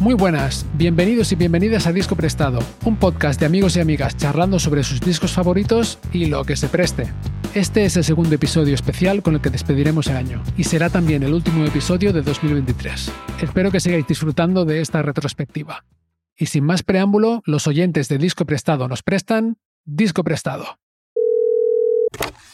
[0.00, 4.58] Muy buenas, bienvenidos y bienvenidas a Disco Prestado, un podcast de amigos y amigas charlando
[4.58, 7.12] sobre sus discos favoritos y lo que se preste.
[7.54, 11.22] Este es el segundo episodio especial con el que despediremos el año y será también
[11.22, 13.12] el último episodio de 2023.
[13.42, 15.84] Espero que sigáis disfrutando de esta retrospectiva.
[16.34, 20.78] Y sin más preámbulo, los oyentes de Disco Prestado nos prestan Disco Prestado.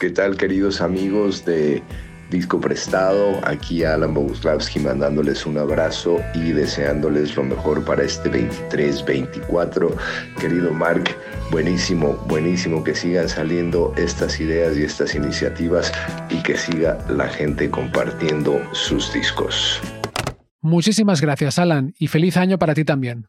[0.00, 1.84] ¿Qué tal queridos amigos de
[2.30, 3.40] disco prestado.
[3.46, 9.94] Aquí Alan Boguslavski mandándoles un abrazo y deseándoles lo mejor para este 23-24.
[10.40, 11.04] Querido Mark,
[11.50, 15.92] buenísimo, buenísimo que sigan saliendo estas ideas y estas iniciativas
[16.30, 19.80] y que siga la gente compartiendo sus discos.
[20.60, 23.28] Muchísimas gracias, Alan, y feliz año para ti también.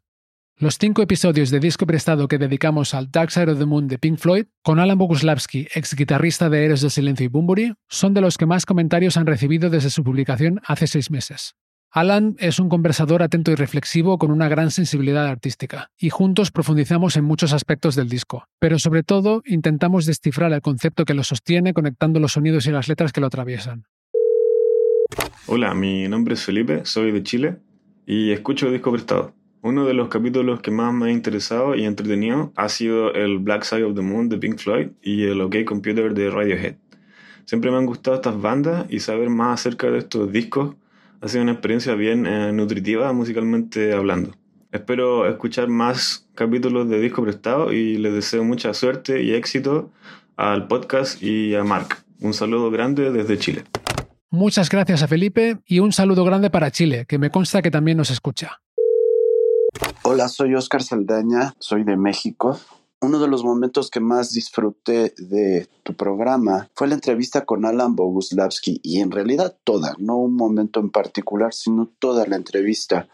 [0.59, 3.99] Los cinco episodios de disco prestado que dedicamos al Dark Side of the Moon de
[3.99, 8.21] Pink Floyd, con Alan Boguslavski, ex guitarrista de Héroes del Silencio y Bunbury, son de
[8.21, 11.53] los que más comentarios han recibido desde su publicación hace seis meses.
[11.91, 17.17] Alan es un conversador atento y reflexivo con una gran sensibilidad artística, y juntos profundizamos
[17.17, 21.75] en muchos aspectos del disco, pero sobre todo intentamos descifrar el concepto que lo sostiene
[21.75, 23.83] conectando los sonidos y las letras que lo atraviesan.
[25.45, 27.57] Hola, mi nombre es Felipe, soy de Chile
[28.07, 29.35] y escucho disco prestado.
[29.61, 33.63] Uno de los capítulos que más me ha interesado y entretenido ha sido el Black
[33.63, 36.75] Side of the Moon de Pink Floyd y el OK Computer de Radiohead.
[37.45, 40.75] Siempre me han gustado estas bandas y saber más acerca de estos discos
[41.21, 44.31] ha sido una experiencia bien eh, nutritiva musicalmente hablando.
[44.71, 49.91] Espero escuchar más capítulos de disco prestado y les deseo mucha suerte y éxito
[50.35, 52.03] al podcast y a Mark.
[52.19, 53.63] Un saludo grande desde Chile.
[54.29, 57.97] Muchas gracias a Felipe y un saludo grande para Chile, que me consta que también
[57.97, 58.61] nos escucha.
[60.03, 62.57] Hola, soy Oscar Saldaña, soy de México.
[63.01, 67.95] Uno de los momentos que más disfruté de tu programa fue la entrevista con Alan
[67.95, 73.07] Boguslavski y en realidad toda, no un momento en particular, sino toda la entrevista,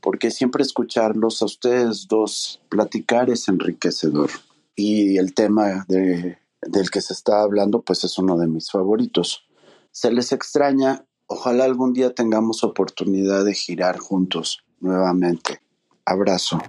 [0.00, 4.30] porque siempre escucharlos a ustedes dos platicar es enriquecedor
[4.76, 9.48] y el tema de, del que se está hablando pues es uno de mis favoritos.
[9.90, 15.65] Se les extraña, ojalá algún día tengamos oportunidad de girar juntos nuevamente.
[16.06, 16.62] Abrazo.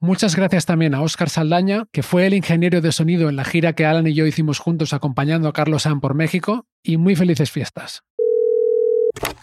[0.00, 3.72] Muchas gracias también a Óscar Saldaña, que fue el ingeniero de sonido en la gira
[3.72, 7.50] que Alan y yo hicimos juntos acompañando a Carlos San por México, y muy felices
[7.50, 8.04] fiestas.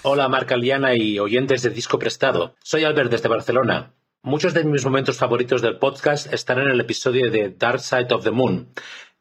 [0.04, 2.56] Hola Marca Liana y oyentes de Disco Prestado.
[2.62, 3.94] Soy Albert desde Barcelona.
[4.22, 8.24] Muchos de mis momentos favoritos del podcast están en el episodio de Dark Side of
[8.24, 8.70] the Moon.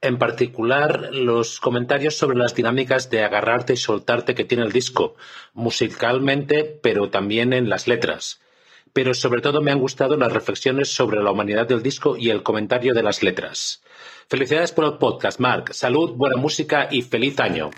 [0.02, 5.16] En particular, los comentarios sobre las dinámicas de agarrarte y soltarte que tiene el disco,
[5.54, 8.42] musicalmente, pero también en las letras
[8.92, 12.42] pero sobre todo me han gustado las reflexiones sobre la humanidad del disco y el
[12.42, 13.82] comentario de las letras.
[14.28, 15.74] Felicidades por el podcast, Mark.
[15.74, 17.70] Salud, buena música y feliz año.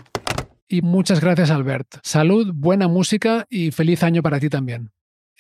[0.69, 1.99] Y muchas gracias, Albert.
[2.03, 4.91] Salud, buena música y feliz año para ti también.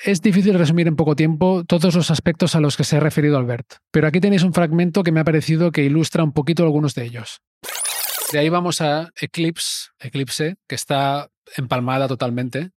[0.02, 3.38] Es difícil resumir en poco tiempo todos los aspectos a los que se ha referido
[3.38, 6.94] Albert, pero aquí tenéis un fragmento que me ha parecido que ilustra un poquito algunos
[6.94, 7.40] de ellos.
[8.32, 12.70] De ahí vamos a Eclipse, Eclipse, que está empalmada totalmente.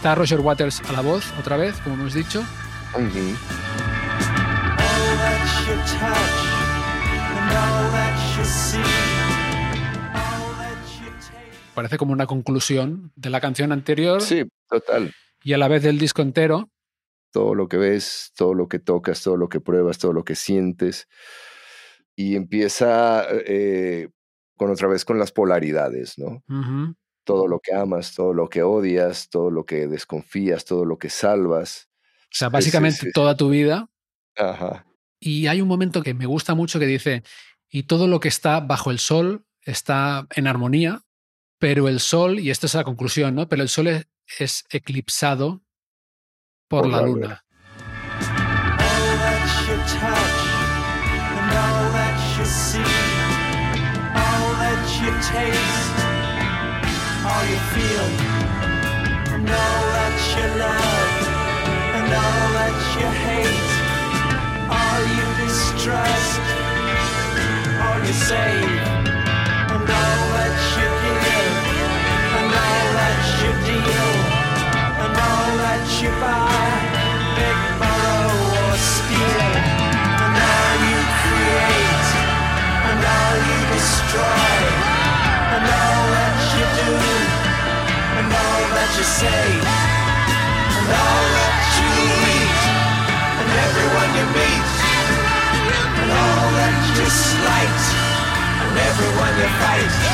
[0.00, 2.42] Está Roger Waters a la voz, otra vez, como hemos dicho.
[11.74, 14.22] Parece como una conclusión de la canción anterior.
[14.22, 15.12] Sí, total.
[15.42, 16.70] Y a la vez del disco entero.
[17.30, 20.34] Todo lo que ves, todo lo que tocas, todo lo que pruebas, todo lo que
[20.34, 21.08] sientes.
[22.16, 24.08] Y empieza eh,
[24.56, 26.42] con otra vez con las polaridades, ¿no?
[27.30, 31.10] Todo lo que amas, todo lo que odias, todo lo que desconfías, todo lo que
[31.10, 31.88] salvas.
[32.24, 33.12] O sea, básicamente Sí, sí, sí.
[33.12, 33.88] toda tu vida.
[34.36, 34.86] Ajá.
[35.18, 37.22] Y hay un momento que me gusta mucho que dice,
[37.68, 41.02] y todo lo que está bajo el sol está en armonía,
[41.58, 43.48] pero el sol, y esta es la conclusión, ¿no?
[43.48, 44.06] Pero el sol es,
[44.38, 45.60] es eclipsado
[46.68, 47.44] por, Por la la luna.
[54.14, 56.09] all that you touch and
[57.30, 58.08] all you feel,
[59.34, 61.12] and all that you love,
[61.96, 63.68] and all that you hate,
[64.78, 66.42] all you distrust,
[67.84, 68.82] all you save,
[69.74, 71.54] and all that you give,
[72.38, 74.10] and all that you deal,
[75.04, 76.60] and all that you buy,
[77.38, 77.89] big borrow
[88.90, 89.46] that you say,
[90.74, 91.90] and all that you
[92.26, 92.62] eat,
[93.38, 94.66] and everyone you meet,
[96.00, 97.82] and all that you slight,
[98.66, 100.09] and everyone you fight,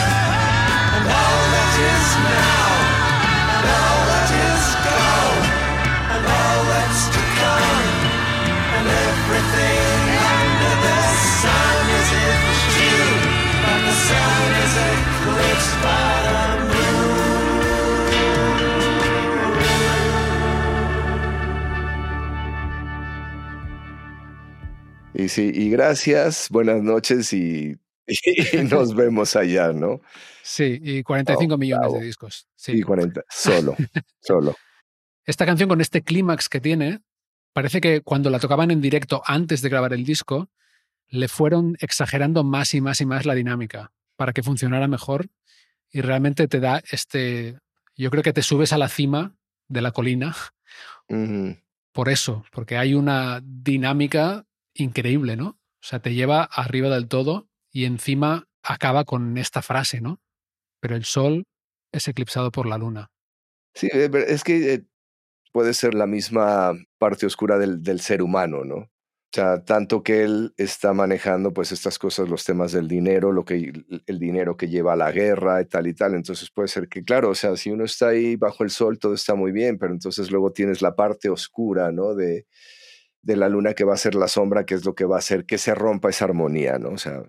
[25.19, 27.75] Y sí, y gracias, buenas noches y,
[28.53, 30.03] y nos vemos allá, ¿no?
[30.43, 31.99] Sí, y 45 Oh, millones bravo.
[31.99, 32.47] de discos.
[32.55, 32.73] Sí.
[32.73, 33.75] Y 40, solo,
[34.21, 34.55] solo.
[35.25, 37.01] Esta canción con este clímax que tiene,
[37.55, 40.51] parece que cuando la tocaban en directo antes de grabar el disco,
[41.09, 45.29] le fueron exagerando más y más y más la dinámica para que funcionara mejor
[45.91, 47.59] y realmente te da este,
[47.97, 49.35] yo creo que te subes a la cima
[49.69, 50.37] de la colina
[51.93, 54.46] por eso, porque hay una dinámica
[54.77, 55.49] increíble, ¿no?
[55.49, 60.21] O sea, te lleva arriba del todo y encima acaba con esta frase, ¿no?
[60.81, 61.45] Pero el sol
[61.93, 63.11] es eclipsado por la luna.
[63.75, 64.85] Sí, eh, es que eh,
[65.53, 68.91] puede ser la misma parte oscura del, del ser humano, ¿no?
[69.33, 73.45] O sea, tanto que él está manejando pues estas cosas, los temas del dinero, lo
[73.45, 73.73] que
[74.07, 76.15] el dinero que lleva a la guerra y tal y tal.
[76.15, 79.13] Entonces puede ser que, claro, o sea, si uno está ahí bajo el sol, todo
[79.15, 82.15] está muy bien, pero entonces luego tienes la parte oscura, ¿no?
[82.15, 82.47] De,
[83.23, 85.19] de la luna que va a ser la sombra, que es lo que va a
[85.19, 86.91] hacer que se rompa esa armonía, ¿no?
[86.91, 87.23] O sea.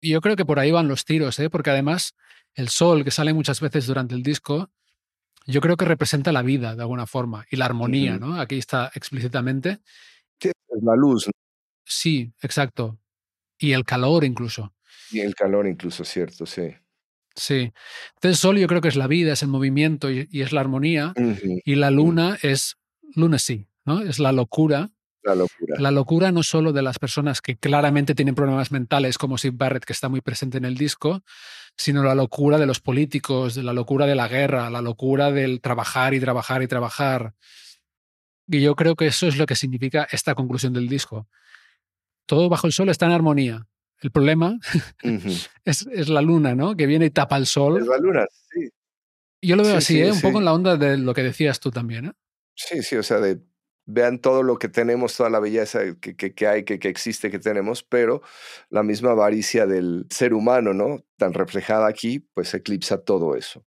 [0.00, 1.50] Y yo creo que por ahí van los tiros, ¿eh?
[1.50, 2.14] porque además
[2.54, 4.70] el sol que sale muchas veces durante el disco,
[5.46, 8.18] yo creo que representa la vida de alguna forma y la armonía.
[8.18, 8.40] ¿no?
[8.40, 9.80] Aquí está explícitamente.
[10.40, 11.32] sí, es la luz ¿no?
[11.84, 12.98] Sí, exacto.
[13.58, 14.72] Y el calor incluso.
[15.10, 16.46] y el calor incluso, ¿cierto?
[16.46, 16.74] Sí.
[17.34, 17.72] Sí.
[18.14, 20.52] Entonces el sol yo creo que es la vida, es el movimiento y, y es
[20.52, 21.14] la armonía.
[21.64, 22.76] Y la luna es
[23.14, 24.00] lunacy, ¿no?
[24.02, 24.90] Es la locura.
[25.22, 25.76] La locura.
[25.78, 29.84] La locura no solo de las personas que claramente tienen problemas mentales, como Sid Barrett,
[29.84, 31.22] que está muy presente en el disco,
[31.76, 35.60] sino la locura de los políticos, de la locura de la guerra, la locura del
[35.60, 37.34] trabajar y trabajar y trabajar.
[38.46, 41.28] Y yo creo que eso es lo que significa esta conclusión del disco.
[42.26, 43.66] Todo bajo el sol está en armonía.
[44.00, 44.58] El problema
[45.64, 46.76] es, es la luna, ¿no?
[46.76, 47.86] Que viene y tapa el Es sol.
[47.86, 48.70] la luna, sí.
[49.42, 50.12] Yo lo veo Sí, así, sí, ¿eh?
[50.12, 52.12] Un poco en la onda de lo que decías tú también, ¿eh?
[52.54, 53.40] Sí, sí, o sea, de,
[53.92, 57.30] vean todo lo que tenemos, toda la belleza que, que, que hay, que, que existe,
[57.30, 58.22] que tenemos, pero
[58.68, 61.04] la misma avaricia del ser humano, ¿no?
[61.16, 63.64] Tan reflejada aquí, pues eclipsa todo eso.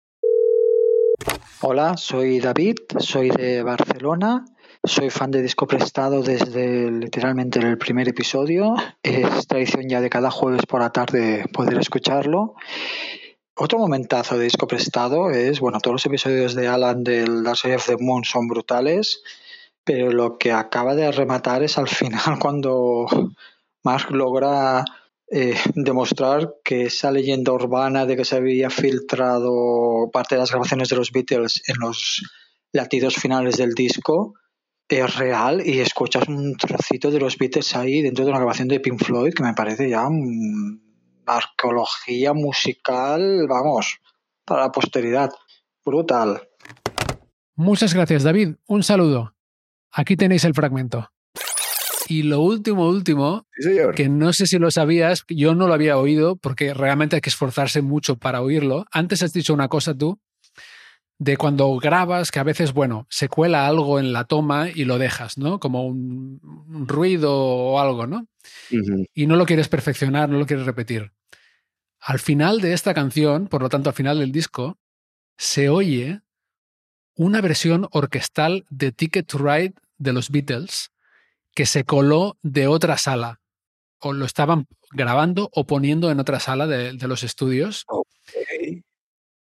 [1.62, 4.46] Hola, soy David, soy de Barcelona,
[4.84, 8.76] soy fan de Disco Prestado desde literalmente el primer episodio.
[9.02, 12.56] Es tradición ya de cada jueves por la tarde poder escucharlo.
[13.56, 17.76] Otro momentazo de Disco Prestado es, bueno, todos los episodios de Alan del Dark Side
[17.76, 19.24] of the Moon son brutales,
[19.88, 23.06] pero lo que acaba de rematar es al final cuando
[23.84, 24.84] Mark logra
[25.32, 30.90] eh, demostrar que esa leyenda urbana de que se había filtrado parte de las grabaciones
[30.90, 32.22] de los Beatles en los
[32.74, 34.34] latidos finales del disco
[34.90, 38.82] es real y escuchas un trocito de los Beatles ahí dentro de una grabación de
[38.82, 40.08] Pink Floyd que me parece ya
[41.26, 44.00] arqueología musical, vamos,
[44.46, 45.30] para la posteridad.
[45.86, 46.42] Brutal.
[47.56, 48.56] Muchas gracias, David.
[48.66, 49.37] Un saludo.
[49.92, 51.10] Aquí tenéis el fragmento.
[52.10, 55.98] Y lo último, último, Sí, que no sé si lo sabías, yo no lo había
[55.98, 58.86] oído porque realmente hay que esforzarse mucho para oírlo.
[58.92, 60.20] Antes has dicho una cosa tú,
[61.20, 65.00] de cuando grabas, que a veces, bueno, se cuela algo en la toma y lo
[65.00, 65.60] dejas, ¿no?
[65.60, 68.28] Como un, un ruido o algo, ¿no?
[69.14, 71.12] Y no lo quieres perfeccionar, no lo quieres repetir.
[72.00, 74.78] Al final de esta canción, por lo tanto al final del disco,
[75.38, 76.22] se oye
[77.18, 80.92] una versión orquestal de Ticket to Ride de los Beatles
[81.54, 83.42] que se coló de otra sala.
[84.00, 87.86] O lo estaban grabando o poniendo en otra sala de, de los estudios.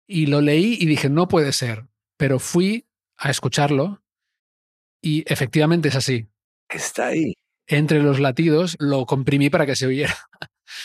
[0.06, 1.86] Y lo leí y dije, no puede ser.
[2.16, 2.84] Pero fui
[3.16, 4.02] a escucharlo
[5.00, 6.26] y efectivamente es así.
[6.68, 7.34] Está ahí.
[7.68, 10.16] Entre los latidos lo comprimí para que se oyera.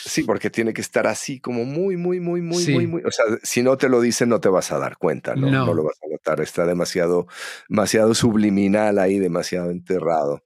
[0.04, 2.72] Sí, porque tiene que estar así como muy, muy, muy, muy, Sí.
[2.72, 3.02] muy, muy.
[3.04, 5.50] O sea, si no te lo dicen, no te vas a dar cuenta, ¿no?
[5.50, 5.66] No.
[5.66, 6.40] No, lo vas a notar.
[6.40, 7.26] Está demasiado,
[7.68, 10.42] demasiado subliminal ahí, demasiado enterrado.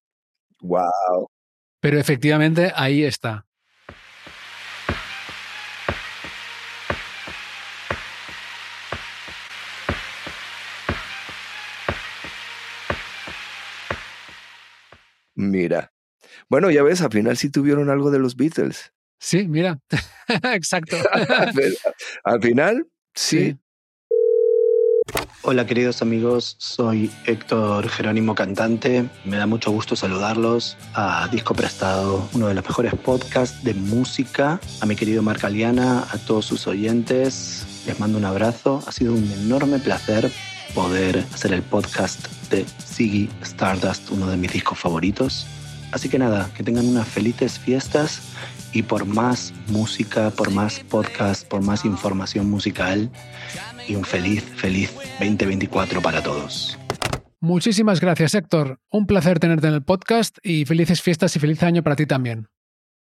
[0.60, 1.30] Wow.
[1.80, 3.46] Pero efectivamente ahí está.
[15.34, 15.92] Mira.
[16.48, 18.92] Bueno, ya ves, al final sí tuvieron algo de los Beatles.
[19.20, 19.78] Sí, mira.
[20.54, 20.96] Exacto.
[21.12, 21.54] al,
[22.24, 23.38] al final, sí.
[23.38, 23.58] Sí.
[25.42, 29.06] Hola queridos amigos, soy Héctor Jerónimo Cantante.
[29.24, 34.60] Me da mucho gusto saludarlos a Disco Prestado, uno de los mejores podcasts de música.
[34.80, 38.82] A mi querido Marc Aliana, a todos sus oyentes, les mando un abrazo.
[38.86, 40.30] Ha sido un enorme placer
[40.74, 45.46] poder hacer el podcast de Ziggy Stardust, uno de mis discos favoritos.
[45.90, 48.20] Así que nada, que tengan unas felices fiestas
[48.72, 53.10] y por más música, por más podcast, por más información musical
[53.88, 56.78] y un feliz, feliz 2024 para todos.
[57.40, 58.80] Muchísimas gracias, Héctor.
[58.90, 62.48] Un placer tenerte en el podcast y felices fiestas y feliz año para ti también.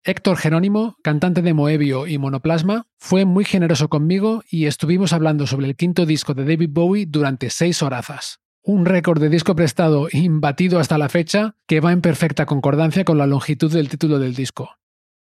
[0.02, 5.66] Héctor Jerónimo, cantante de Moebio y Monoplasma, fue muy generoso conmigo y estuvimos hablando sobre
[5.66, 8.40] el quinto disco de David Bowie durante seis horazas.
[8.62, 13.18] Un récord de disco prestado imbatido hasta la fecha que va en perfecta concordancia con
[13.18, 14.70] la longitud del título del disco.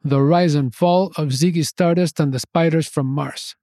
[0.06, 3.56] The Rise and Fall of Ziggy Stardust and the Spiders from Mars.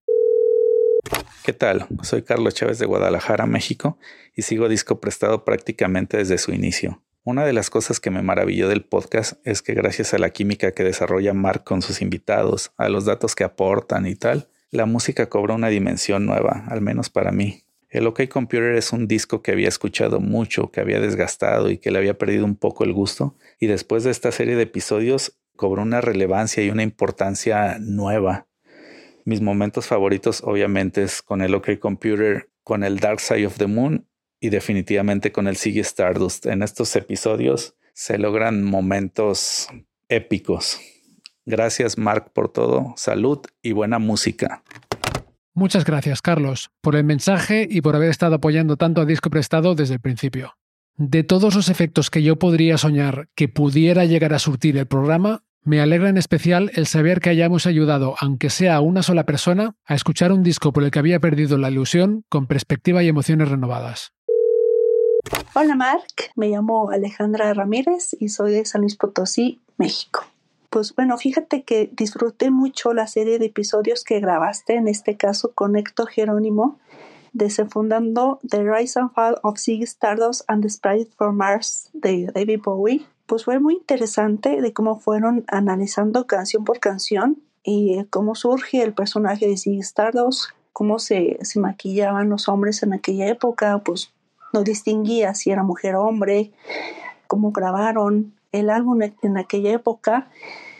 [1.44, 1.86] ¿Qué tal?
[2.02, 3.98] Soy Carlos Chávez de Guadalajara, México,
[4.34, 7.02] y sigo disco prestado prácticamente desde su inicio.
[7.24, 10.72] Una de las cosas que me maravilló del podcast es que gracias a la química
[10.72, 15.28] que desarrolla Mark con sus invitados, a los datos que aportan y tal, la música
[15.28, 17.64] cobra una dimensión nueva, al menos para mí.
[17.90, 21.90] El OK Computer es un disco que había escuchado mucho, que había desgastado y que
[21.90, 25.82] le había perdido un poco el gusto, y después de esta serie de episodios cobró
[25.82, 28.46] una relevancia y una importancia nueva.
[29.26, 33.66] Mis momentos favoritos obviamente es con el OK Computer, con el Dark Side of the
[33.66, 34.08] Moon
[34.40, 36.46] y definitivamente con el Ziggy Stardust.
[36.46, 39.68] En estos episodios se logran momentos
[40.08, 40.80] épicos.
[41.44, 44.62] Gracias Mark por todo, salud y buena música.
[45.52, 49.74] Muchas gracias, Carlos, por el mensaje y por haber estado apoyando tanto a Disco Prestado
[49.74, 50.56] desde el principio.
[50.96, 55.44] De todos los efectos que yo podría soñar que pudiera llegar a surtir el programa,
[55.62, 59.74] me alegra en especial el saber que hayamos ayudado, aunque sea a una sola persona,
[59.84, 63.48] a escuchar un disco por el que había perdido la ilusión con perspectiva y emociones
[63.48, 64.12] renovadas.
[65.54, 70.24] Hola Marc, me llamo Alejandra Ramírez y soy de San Luis Potosí, México.
[70.70, 75.52] Pues bueno, fíjate que disfruté mucho la serie de episodios que grabaste, en este caso
[75.52, 76.78] con Héctor Jerónimo,
[77.32, 82.60] desenfundando The Rise and Fall of Ziggy Stardust and the Spirit from Mars de David
[82.62, 83.04] Bowie.
[83.30, 88.92] Pues fue muy interesante de cómo fueron analizando canción por canción y cómo surge el
[88.92, 94.12] personaje de Ziggy Stardust, cómo se, se maquillaban los hombres en aquella época, pues
[94.52, 96.50] no distinguía si era mujer o hombre,
[97.28, 100.28] cómo grabaron el álbum en aquella época,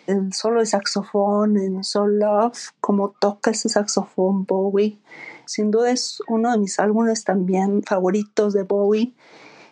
[0.09, 4.99] el solo de saxofón en Soul Love, cómo toca ese saxofón Bowie.
[5.45, 9.15] Sin duda es uno de mis álbumes también favoritos de Bowie.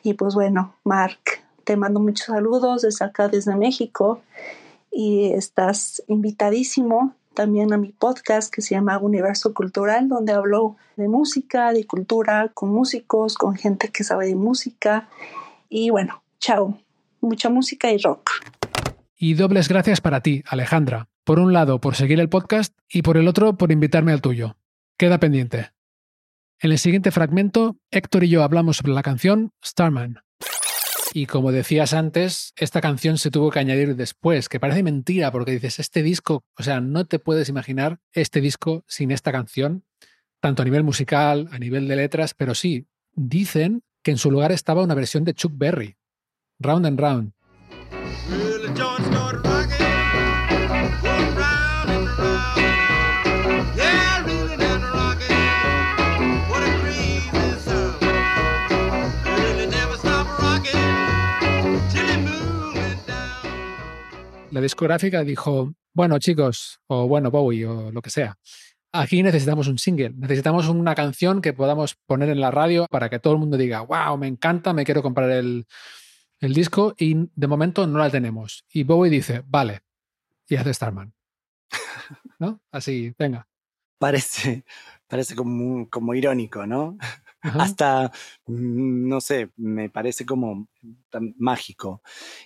[0.05, 4.23] Y pues bueno, Mark, te mando muchos saludos desde acá, desde México.
[4.91, 11.09] Y estás invitadísimo también a mi podcast que se llama Universo Cultural, donde hablo de
[11.09, 15.11] música, de cultura, con músicos, con gente que sabe de música.
[15.69, 16.79] Y bueno, chao.
[17.21, 18.31] Mucha música y rock.
[19.19, 21.11] Y dobles gracias para ti, Alejandra.
[21.23, 24.57] Por un lado, por seguir el podcast y por el otro, por invitarme al tuyo.
[24.97, 25.73] Queda pendiente.
[26.61, 30.23] En el siguiente fragmento, Héctor y yo hablamos sobre la canción Starman.
[31.13, 35.53] Y como decías antes, esta canción se tuvo que añadir después, que parece mentira porque
[35.53, 39.85] dices, este disco, o sea, no te puedes imaginar este disco sin esta canción,
[40.41, 44.53] tanto a nivel musical, a nivel de letras, pero sí, dicen que en su lugar
[44.53, 45.97] estaba una versión de Chuck Berry,
[46.59, 47.33] Round and Round.
[64.51, 68.39] La discográfica dijo, bueno chicos, o bueno Bowie, o lo que sea,
[68.93, 73.19] aquí necesitamos un single, necesitamos una canción que podamos poner en la radio para que
[73.19, 75.67] todo el mundo diga, wow, me encanta, me quiero comprar el,
[76.41, 78.65] disco y de momento no la tenemos.
[78.73, 79.81] Y Bowie dice, vale,
[80.49, 81.13] y hace Starman.
[82.39, 82.63] ¿No?
[82.71, 83.47] Así, venga.
[83.99, 84.65] Parece,
[85.09, 86.97] parece como, como irónico, ¿no?
[87.43, 88.11] Hasta,
[88.47, 90.69] mm, no sé, me parece como
[91.11, 92.03] tan mágico.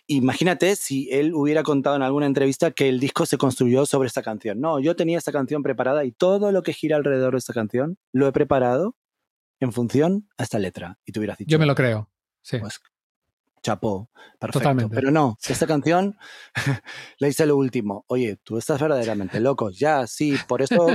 [0.06, 4.22] Imagínate si él hubiera contado en alguna entrevista que el disco se construyó sobre esta
[4.22, 4.60] canción.
[4.60, 7.98] No, yo tenía esta canción preparada y todo lo que gira alrededor de esta canción
[8.12, 8.96] lo he preparado
[9.60, 10.98] en función a esta letra.
[11.04, 11.50] Y tú hubieras dicho.
[11.50, 12.10] Yo me lo creo.
[12.42, 12.58] Sí.
[12.58, 12.80] Pues,
[13.62, 14.58] chapó, perfecto.
[14.58, 14.94] Totalmente.
[14.94, 16.16] Pero no, esta canción
[17.18, 18.04] le hice lo último.
[18.08, 19.70] Oye, tú estás verdaderamente loco.
[19.70, 20.88] Ya, sí, por eso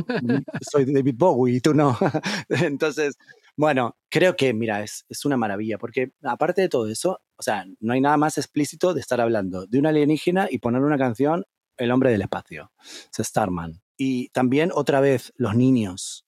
[0.70, 1.98] soy David Bowie y tú no.
[2.50, 3.18] Entonces,
[3.58, 7.66] bueno, creo que, mira, es, es una maravilla, porque aparte de todo eso, o sea,
[7.80, 11.46] no hay nada más explícito de estar hablando de un alienígena y poner una canción,
[11.76, 13.82] El hombre del espacio, es Starman.
[13.98, 16.27] Y también, otra vez, los niños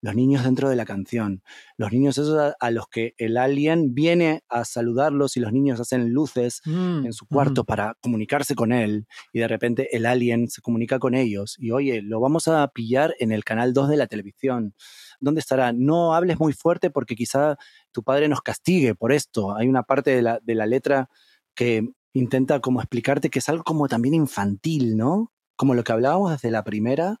[0.00, 1.42] los niños dentro de la canción,
[1.76, 5.80] los niños esos a, a, los que el alien viene a saludarlos y los niños
[5.80, 10.48] hacen luces Mm, en su cuarto para comunicarse con él y de repente el alien
[10.48, 13.96] se comunica con ellos y oye, lo vamos a pillar en el canal 2 de
[13.96, 14.74] la televisión.
[15.20, 15.72] ¿Dónde estará?
[15.72, 17.56] No hables muy fuerte porque quizá
[17.92, 19.56] tu padre nos castigue por esto.
[19.56, 21.08] Hay una parte de la, de la letra
[21.54, 25.32] que intenta como explicarte que es algo como también infantil, ¿no?
[25.56, 27.20] Como lo que hablábamos desde la primera,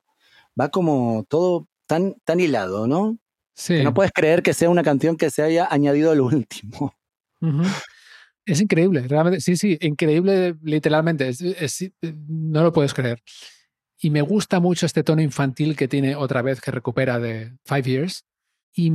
[0.58, 3.18] va como todo tan, tan hilado, ¿no?
[3.54, 3.74] Sí.
[3.78, 6.94] Que no puedes creer que sea una canción que se haya añadido al último.
[8.46, 13.20] Es increíble, realmente, sí, sí, increíble literalmente, es- es- no lo puedes creer.
[14.00, 17.82] Y me gusta mucho este tono infantil que tiene otra vez que recupera de Five
[17.82, 18.24] Years.
[18.74, 18.92] Y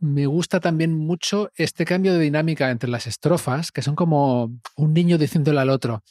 [0.00, 4.92] me gusta también mucho este cambio de dinámica entre las estrofas, que son como un
[4.92, 6.02] niño diciéndole al otro,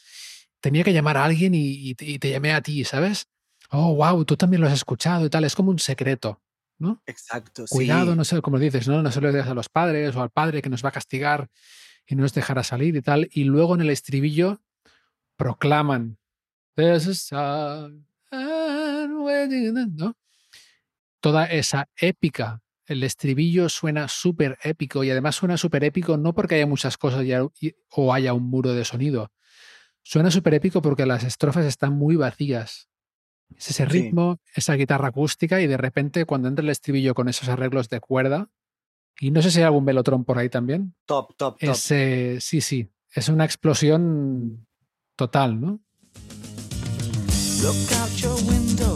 [0.60, 3.26] tenía que llamar a alguien y, y te- y te llamé a ti, ¿sabes?
[3.72, 6.42] Oh, wow, tú también lo has escuchado y tal, es como un secreto,
[6.78, 7.02] ¿no?
[7.06, 7.64] Exacto.
[7.68, 8.16] Cuidado, sí.
[8.18, 9.02] no sé, como dices, ¿no?
[9.02, 11.48] No se lo digas a los padres o al padre que nos va a castigar
[12.06, 13.28] y no nos dejará salir y tal.
[13.32, 14.60] Y luego en el estribillo
[15.36, 16.18] proclaman,
[16.76, 17.92] "There's a star
[18.32, 20.16] and waiting", ¿no?
[21.20, 22.60] Toda esa épica.
[22.86, 27.24] El estribillo suena súper épico y además suena súper épico no porque haya muchas cosas
[27.24, 29.30] y- o haya un muro de sonido.
[30.02, 32.88] Suena súper épico porque las estrofas están muy vacías.
[33.58, 33.90] Es ese Sí.
[33.90, 38.00] ritmo, esa guitarra acústica y de repente cuando entra el estribillo con esos arreglos de
[38.00, 38.48] cuerda,
[39.20, 41.70] y no sé si hay algún velotrón por ahí también, Top, top, top.
[41.70, 44.66] es, eh, sí, sí, es una explosión
[45.16, 45.80] total, ¿no?
[47.62, 48.91] Look out your window,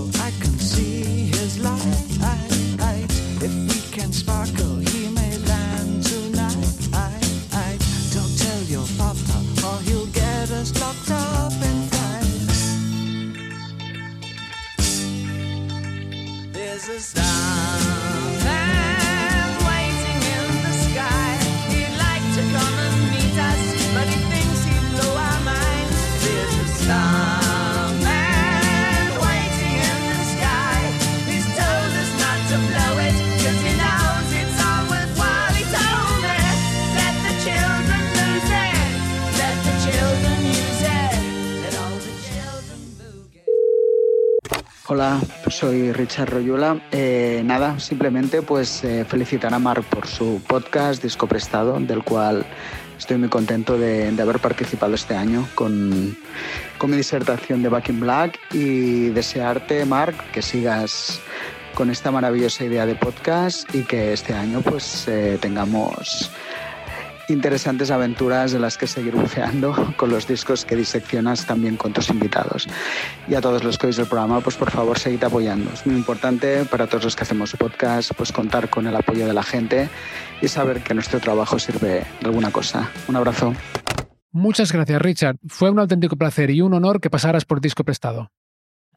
[45.57, 46.79] soy Richard Royula.
[46.93, 52.45] Eh, nada, simplemente pues eh, felicitar a Mark por su podcast Disco Prestado, del cual
[52.99, 56.15] estoy muy contento de, haber participado este año con,
[56.77, 61.21] con mi disertación de Back in Black y desearte, Mark, que sigas
[61.75, 66.31] con esta maravillosa idea de podcast y que este año pues eh, tengamos
[67.29, 72.09] interesantes aventuras de las que seguir buceando con los discos que diseccionas también con tus
[72.11, 72.67] invitados.
[73.29, 75.71] Y a todos los que oís el programa, pues por favor seguid apoyando.
[75.73, 79.33] Es muy importante para todos los que hacemos podcast, pues contar con el apoyo de
[79.35, 79.89] la gente
[80.41, 82.91] y saber que nuestro trabajo sirve de alguna cosa.
[83.09, 83.55] Un abrazo.
[84.33, 85.37] Muchas gracias, Richard.
[85.47, 88.31] Fue un auténtico placer y un honor que pasaras por disco prestado.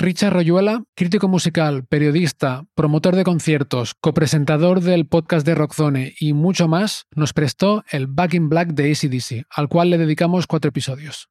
[0.01, 6.69] Richard Royuela, crítico musical, periodista, promotor de conciertos, copresentador del podcast de Rockzone y mucho
[6.69, 11.27] más, nos prestó el Back in Black de ACDC, al cual le dedicamos cuatro episodios.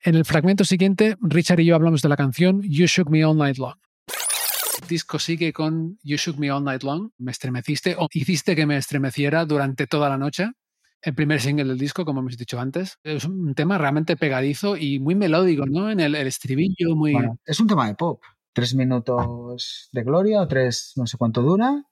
[0.00, 3.36] En el fragmento siguiente, Richard y yo hablamos de la canción You Shook Me All
[3.36, 3.74] Night Long.
[4.80, 7.10] El disco sigue con You Shook Me All Night Long.
[7.18, 10.52] Me estremeciste o hiciste que me estremeciera durante toda la noche
[11.04, 12.98] el primer single del disco, como hemos dicho antes.
[13.02, 15.90] Es un tema realmente pegadizo y muy melódico, ¿no?
[15.90, 17.12] En el, el estribillo, muy...
[17.12, 18.22] Bueno, es un tema de pop.
[18.54, 21.84] Tres minutos de gloria o tres, no sé cuánto dura.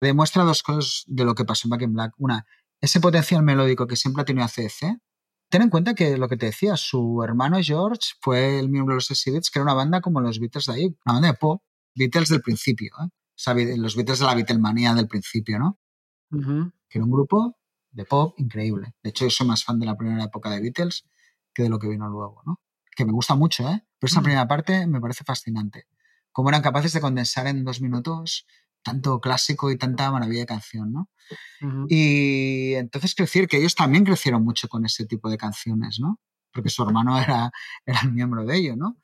[0.00, 2.14] Demuestra dos cosas de lo que pasó en Back in Black.
[2.18, 2.44] Una,
[2.80, 4.98] ese potencial melódico que siempre ha tenido ACDC.
[5.48, 8.96] Ten en cuenta que lo que te decía, su hermano George fue el miembro de
[8.96, 11.62] los Exhibits, que era una banda como los Beatles de ahí, una banda de pop.
[11.94, 13.06] Beatles del principio, ¿eh?
[13.06, 15.78] O sea, los Beatles de la Beatlemanía del principio, ¿no?
[16.32, 16.72] Ujú.
[16.88, 17.56] Que era un grupo
[17.96, 18.94] de pop increíble.
[19.02, 21.04] De hecho, yo soy más fan de la primera época de Beatles
[21.54, 22.60] que de lo que vino luego, ¿no?
[22.94, 23.84] Que me gusta mucho, ¿eh?
[23.98, 24.24] Pero esa Mm.
[24.24, 25.86] primera parte me parece fascinante.
[26.32, 28.46] Cómo eran capaces de condensar en dos minutos
[28.82, 31.10] tanto clásico y tanta maravilla de canción, ¿no?
[31.88, 36.20] Y entonces quiero decir que ellos también crecieron mucho con ese tipo de canciones, ¿no?
[36.52, 37.50] Porque su hermano era,
[37.84, 38.96] era el miembro de ello, ¿no?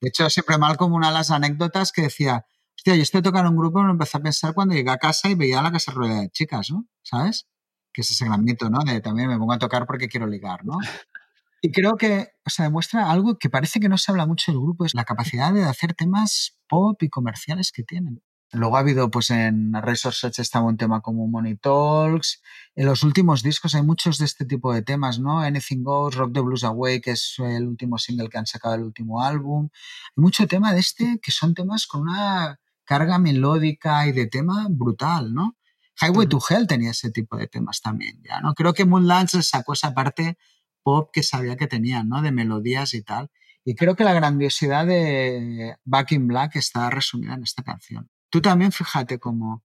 [0.00, 2.44] De hecho, siempre mal como una de las anécdotas que decía,
[2.76, 5.28] hostia, yo estoy tocando un grupo y me empecé a pensar cuando llegué a casa
[5.28, 6.86] y veía la casa rueda de chicas, ¿no?
[7.02, 7.46] ¿Sabes?
[7.92, 8.80] Que es ese gran mito, ¿no?
[8.84, 10.78] De también me pongo a tocar porque quiero ligar, ¿no?
[11.60, 14.60] Y creo que, o sea, demuestra algo que parece que no se habla mucho del
[14.60, 18.22] grupo, es la capacidad de hacer temas pop y comerciales que tienen.
[18.52, 22.40] Luego ha habido, pues en Resource estaba un tema como Money Talks.
[22.74, 25.40] En los últimos discos hay muchos de este tipo de temas, ¿no?
[25.40, 28.84] Anything Goes, Rock the Blues Away, que es el último single que han sacado del
[28.84, 29.68] último álbum.
[30.16, 34.66] Hay mucho tema de este que son temas con una carga melódica y de tema
[34.70, 35.58] brutal, ¿no?
[36.00, 38.54] Highway to Hell tenía ese tipo de temas también, ya, ¿no?
[38.54, 40.38] Creo que Moonlands sacó esa parte
[40.82, 42.22] pop que sabía que tenían, ¿no?
[42.22, 43.30] De melodías y tal.
[43.64, 48.08] Y creo que la grandiosidad de Back in Black está resumida en esta canción.
[48.30, 49.62] Tú también fíjate como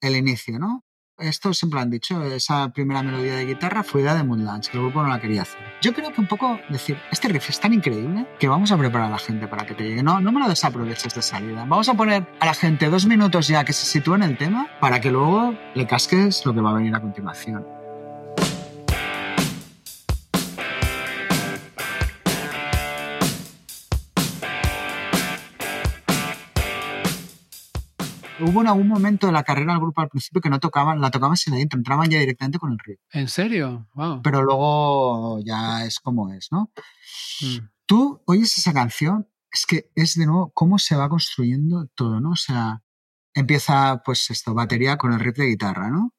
[0.00, 0.83] el inicio, ¿no?
[1.18, 4.78] Esto siempre lo han dicho, esa primera melodía de guitarra fue idea de Moonlands, que
[4.78, 5.60] el grupo no la quería hacer.
[5.80, 9.06] Yo creo que un poco decir, este riff es tan increíble que vamos a preparar
[9.06, 10.02] a la gente para que te llegue.
[10.02, 11.66] No, no me lo desaproveches de salida.
[11.68, 14.68] Vamos a poner a la gente dos minutos ya que se sitúe en el tema
[14.80, 17.64] para que luego le casques lo que va a venir a continuación.
[28.40, 31.10] Hubo en algún momento de la carrera del grupo al principio que no tocaban, la
[31.10, 32.98] tocaban sin adentro, entraban ya directamente con el riff.
[33.12, 33.86] ¿En serio?
[33.94, 34.22] Wow.
[34.22, 36.72] Pero luego ya es como es, ¿no?
[37.40, 37.68] Mm.
[37.86, 42.30] Tú oyes esa canción, es que es de nuevo cómo se va construyendo todo, ¿no?
[42.30, 42.82] O sea,
[43.34, 46.12] empieza pues esto, batería con el riff de guitarra, ¿no?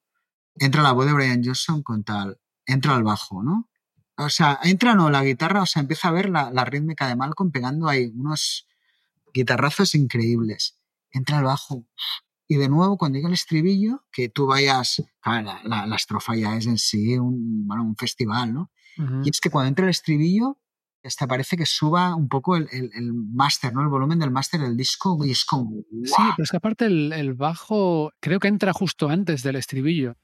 [0.58, 3.70] Entra la voz de Brian Johnson con tal, entra el bajo, ¿no?
[4.18, 7.18] O sea, entra no la guitarra, o sea, empieza a ver la, la rítmica de
[7.18, 8.70] Malcolm pegando ahí unos
[9.34, 10.80] guitarrazos increíbles.
[11.18, 11.88] Entra el bajo.
[12.48, 16.36] Y de nuevo, cuando llega el estribillo, que tú vayas, claro, la, la- la estrofa
[16.36, 18.72] ya es en sí un, bueno, un festival, ¿no?
[19.26, 20.60] Y es que cuando entra el estribillo,
[21.04, 23.82] hasta parece que suba un poco el, el, el máster, ¿no?
[23.82, 25.72] El volumen del máster del disco y es como...
[26.04, 26.34] Sí, ¡guau!
[26.36, 30.16] pero es que aparte el, el bajo creo que entra justo antes del estribillo.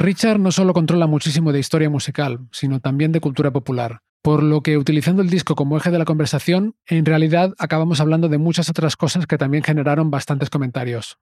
[0.00, 4.62] Richard no solo controla muchísimo de historia musical, sino también de cultura popular, por lo
[4.62, 8.70] que utilizando el disco como eje de la conversación, en realidad acabamos hablando de muchas
[8.70, 11.18] otras cosas que también generaron bastantes comentarios.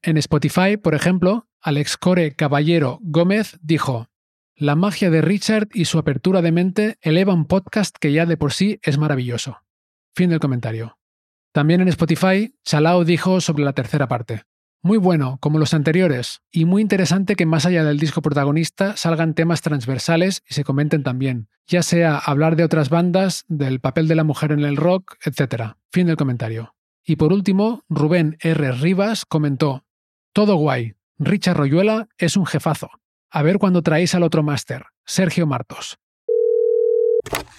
[0.00, 4.06] En Spotify, por ejemplo, Alex Core Caballero Gómez dijo,
[4.54, 8.36] La magia de Richard y su apertura de mente eleva un podcast que ya de
[8.36, 9.58] por sí es maravilloso.
[10.14, 10.98] Fin del comentario.
[11.52, 14.44] También en Spotify, Chalao dijo sobre la tercera parte.
[14.82, 19.34] Muy bueno, como los anteriores, y muy interesante que más allá del disco protagonista salgan
[19.34, 24.14] temas transversales y se comenten también, ya sea hablar de otras bandas, del papel de
[24.14, 25.74] la mujer en el rock, etc.
[25.92, 26.74] Fin del comentario.
[27.04, 28.72] Y por último, Rubén R.
[28.72, 29.84] Rivas comentó,
[30.32, 32.88] Todo guay, Richard Royuela es un jefazo.
[33.30, 35.98] A ver cuando traéis al otro máster, Sergio Martos.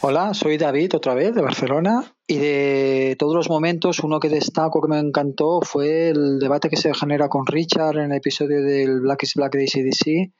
[0.04, 4.82] Hola, soy David otra vez de Barcelona y de todos los momentos uno que destaco
[4.82, 9.00] que me encantó fue el debate que se genera con Richard en el episodio del
[9.02, 10.34] Black is Black de ACDC,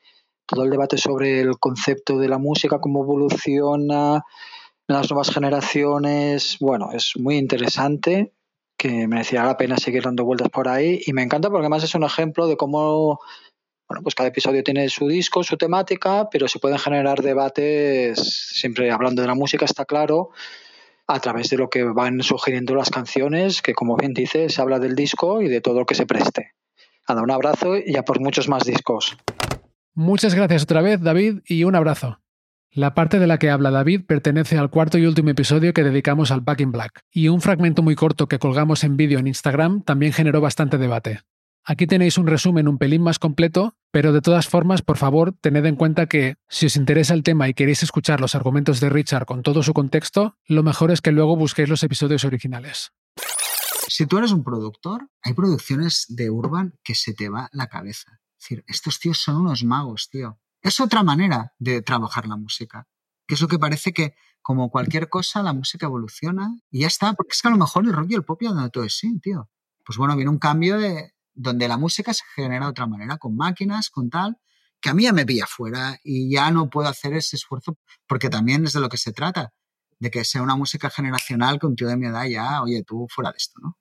[0.48, 4.24] todo el debate sobre el concepto de la música, cómo evoluciona
[4.88, 8.34] en las nuevas generaciones, bueno, es muy interesante
[8.78, 11.94] que merecía la pena seguir dando vueltas por ahí y me encanta porque además es
[11.94, 13.20] un ejemplo de cómo
[13.92, 18.18] bueno, pues cada episodio tiene su disco, su temática, pero se pueden generar debates,
[18.54, 20.30] siempre hablando de la música, está claro,
[21.08, 24.80] a través de lo que van sugiriendo las canciones, que como bien dice, se habla
[24.80, 26.54] del disco y de todo lo que se preste.
[27.10, 29.18] Nada, un abrazo y a por muchos más discos.
[29.94, 32.22] Muchas gracias otra vez, David, y un abrazo.
[32.72, 36.32] La parte de la que habla David pertenece al cuarto y último episodio que dedicamos
[36.32, 39.84] al Back in Black, y un fragmento muy corto que colgamos en vídeo en Instagram
[39.84, 41.20] también generó bastante debate.
[41.64, 45.66] Aquí tenéis un resumen un pelín más completo, pero de todas formas, por favor, tened
[45.66, 49.26] en cuenta que, si os interesa el tema y queréis escuchar los argumentos de Richard
[49.26, 52.94] con todo su contexto, lo mejor es que luego busquéis los episodios originales.
[53.88, 58.22] Si tú eres un productor, hay producciones de Urban que se te va la cabeza.
[58.40, 60.40] Es decir, estos tíos son unos magos, tío.
[60.62, 62.88] Es otra manera de trabajar la música.
[63.28, 67.14] Que es lo que parece que, como cualquier cosa, la música evoluciona y ya está.
[67.14, 68.98] Porque es que a lo mejor el rock y el pop ya no todo es
[68.98, 69.50] sí, tío.
[69.86, 73.36] Pues bueno, viene un cambio de donde la música se genera de otra manera, con
[73.36, 74.38] máquinas, con tal.
[74.80, 78.30] que a mí ya me pilla fuera y ya no puedo hacer ese esfuerzo porque
[78.30, 79.54] también es de lo que se trata,
[80.00, 83.08] de que sea una música generacional que un tío de mi edad ya, oye, tú
[83.10, 83.78] fuera de esto, ¿no?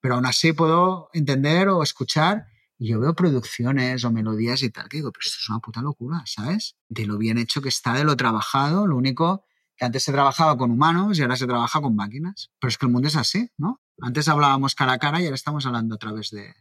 [0.00, 2.46] Pero aún así puedo entender o escuchar
[2.78, 5.80] y yo veo producciones o melodías y tal que digo, pero esto es una puta
[5.80, 6.76] locura, ¿sabes?
[6.88, 9.44] De lo bien hecho que está, de lo trabajado, lo único
[9.76, 12.50] que antes se trabajaba con humanos y ahora se trabaja con máquinas.
[12.60, 13.80] Pero es que el mundo es así, ¿no?
[14.00, 16.54] Antes hablábamos cara a cara y ahora estamos hablando a través de...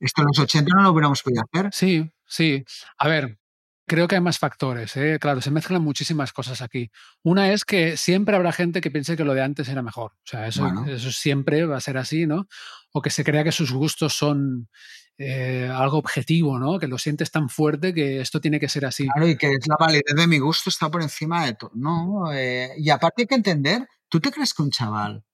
[0.00, 1.70] Esto en los 80 no lo hubiéramos podido hacer.
[1.72, 2.64] Sí, sí.
[2.98, 3.38] A ver,
[3.86, 4.96] creo que hay más factores.
[4.96, 5.18] ¿eh?
[5.20, 6.90] Claro, se mezclan muchísimas cosas aquí.
[7.22, 10.12] Una es que siempre habrá gente que piense que lo de antes era mejor.
[10.12, 10.86] O sea, eso, Bueno.
[10.86, 12.46] eso siempre va a ser así, ¿no?
[12.92, 14.68] O que se crea que sus gustos son
[15.16, 16.78] eh, algo objetivo, ¿no?
[16.78, 19.08] Que lo sientes tan fuerte que esto tiene que ser así.
[19.08, 21.72] Claro, y que es la validez de mi gusto está por encima de todo.
[21.74, 25.24] No, eh, y aparte hay que entender, ¿tú te crees que un chaval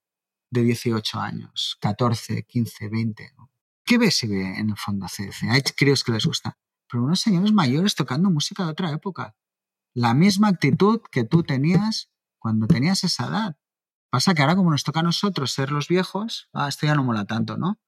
[0.50, 3.50] de 18 años, 14, 15, 20, ¿no?
[3.85, 4.11] ¿Qué ve
[4.59, 5.07] en el fondo?
[5.51, 6.59] Hay críos que les gusta,
[6.90, 9.35] pero unos señores mayores tocando música de otra época.
[9.94, 13.57] La misma actitud que tú tenías cuando tenías esa edad.
[14.11, 17.03] Pasa que ahora como nos toca a nosotros ser los viejos, ah, esto ya no
[17.05, 17.81] mola tanto, ¿no?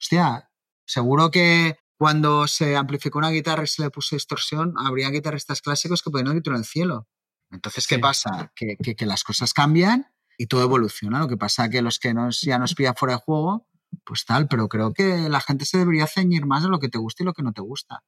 [0.00, 0.50] Hostia,
[0.86, 6.02] seguro que cuando se amplificó una guitarra y se le puso distorsión, habría guitarristas clásicos
[6.02, 7.08] que podían ir en el cielo.
[7.50, 8.00] Entonces, ¿qué Sí.
[8.00, 8.52] pasa?
[8.54, 10.06] Que, que- que las cosas cambian
[10.38, 11.18] y todo evoluciona.
[11.18, 13.66] Lo que pasa que los que nos, ya nos pilla fuera de juego,
[14.04, 16.98] pues tal, pero creo que la gente se debería ceñir más a lo que te
[16.98, 18.02] gusta y lo que no te gusta.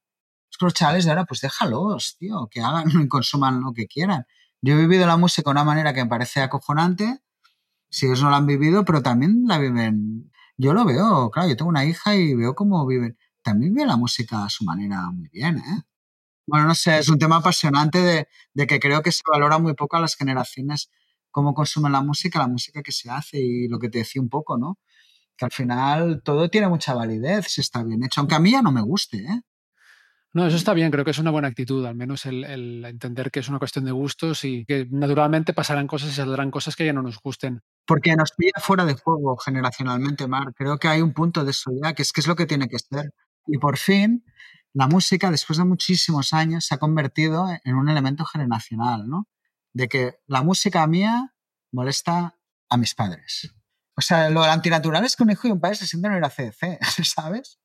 [0.51, 3.87] Es que los chavales de ahora, pues déjalos, tío, que hagan y consuman lo que
[3.87, 4.25] quieran.
[4.61, 7.19] Yo he vivido la música de una manera que me parece acojonante,
[7.89, 10.31] si ellos no la han vivido, pero también la viven.
[10.57, 13.17] Yo lo veo, claro, yo tengo una hija y veo cómo viven.
[13.41, 15.81] También viven la música a su manera muy bien, ¿eh?
[16.47, 19.75] Bueno, no sé, es un tema apasionante de, de que creo que se valora muy
[19.75, 20.89] poco a las generaciones
[21.31, 24.29] cómo consumen la música, la música que se hace y lo que te decía un
[24.29, 24.77] poco, ¿no?
[25.37, 28.61] Que al final todo tiene mucha validez si está bien hecho, aunque a mí ya
[28.61, 29.41] no me guste, ¿eh?
[30.35, 33.29] No, eso está bien, creo que es una buena actitud, al menos el, el entender
[33.29, 36.87] que es una cuestión de gustos y que naturalmente pasarán cosas y saldrán cosas que
[36.87, 37.61] ya no nos gusten.
[37.85, 40.51] Porque nos pilla fuera de juego generacionalmente, Mar.
[40.55, 42.67] Creo que hay un punto de eso ya, que es que es lo que tiene
[42.67, 43.11] que ser.
[43.45, 44.25] Y por fin,
[44.73, 49.27] la música, después de muchísimos años, se ha convertido en un elemento generacional, ¿no?
[49.71, 51.35] De que la música mía
[51.71, 53.53] molesta a mis padres.
[53.95, 56.25] O sea, lo antinatural es que un hijo y un padre se sienten en ir
[56.25, 57.59] a CDC, ¿sabes?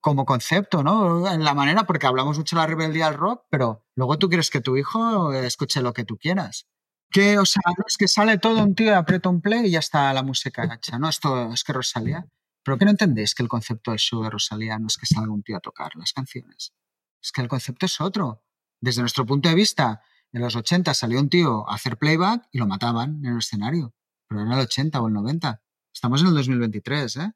[0.00, 1.30] Como concepto, ¿no?
[1.30, 4.50] En la manera, porque hablamos mucho de la rebeldía al rock, pero luego tú quieres
[4.50, 6.66] que tu hijo escuche lo que tú quieras.
[7.10, 10.12] Que, o sea, es que sale todo un tío, aprieta un play y ya está
[10.12, 11.08] la música hecha, ¿no?
[11.08, 12.24] Esto es que Rosalía.
[12.62, 15.32] Pero que no entendéis que el concepto del show de Rosalía no es que salga
[15.32, 16.72] un tío a tocar las canciones.
[17.20, 18.44] Es que el concepto es otro.
[18.80, 22.58] Desde nuestro punto de vista, en los 80 salió un tío a hacer playback y
[22.58, 23.94] lo mataban en el escenario.
[24.30, 25.60] Pero en el 80 o el 90.
[25.92, 27.32] Estamos en el 2023, ¿eh?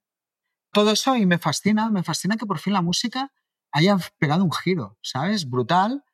[0.73, 3.33] Todo eso y me fascina, me fascina que por fin la música
[3.73, 5.51] haya pegado un giro, ¿sabes?
[5.51, 6.05] Brutal.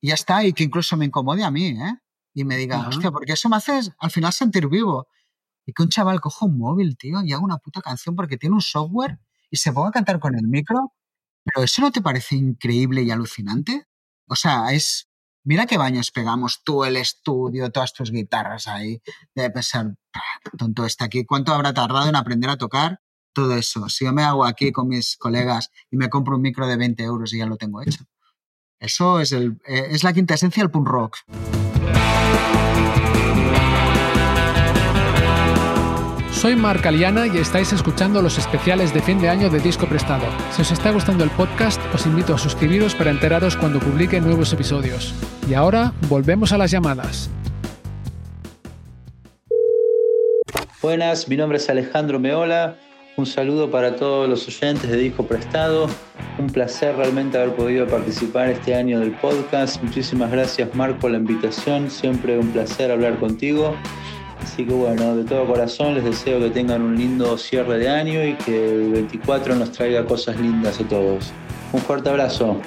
[0.00, 1.98] Y ya está, y que incluso me incomode a mí, ¿eh?
[2.34, 2.88] Y me diga, Ajá.
[2.88, 5.08] hostia, porque eso me hace al final sentir vivo.
[5.66, 8.54] Y que un chaval coja un móvil, tío, y haga una puta canción porque tiene
[8.54, 9.18] un software
[9.50, 10.92] y se ponga a cantar con el micro.
[11.44, 13.86] Pero eso no te parece increíble y alucinante?
[14.28, 15.08] O sea, es.
[15.44, 19.02] Mira qué baños pegamos tú, el estudio, todas tus guitarras ahí.
[19.34, 20.20] Debe pensar, "Pah,
[20.56, 21.24] tonto está aquí.
[21.24, 23.00] ¿Cuánto habrá tardado en aprender a tocar?
[23.32, 23.88] Todo eso.
[23.88, 27.02] Si yo me hago aquí con mis colegas y me compro un micro de 20
[27.02, 28.04] euros y ya lo tengo hecho.
[28.78, 31.16] Eso es, el, eh, es la quinta esencia del punk rock.
[36.42, 40.24] Soy Marc Aliana y estáis escuchando los especiales de fin de año de Disco Prestado.
[40.50, 44.52] Si os está gustando el podcast, os invito a suscribiros para enteraros cuando publique nuevos
[44.52, 45.14] episodios.
[45.48, 47.30] Y ahora volvemos a las llamadas.
[50.82, 52.76] Buenas, mi nombre es Alejandro Meola.
[53.16, 55.88] Un saludo para todos los oyentes de Disco Prestado.
[56.40, 59.80] Un placer realmente haber podido participar este año del podcast.
[59.80, 61.88] Muchísimas gracias, Marco, por la invitación.
[61.88, 63.76] Siempre un placer hablar contigo.
[64.42, 68.24] Así que bueno, de todo corazón les deseo que tengan un lindo cierre de año
[68.24, 71.32] y que el 24 nos traiga cosas lindas a todos.
[71.72, 72.60] Un fuerte abrazo.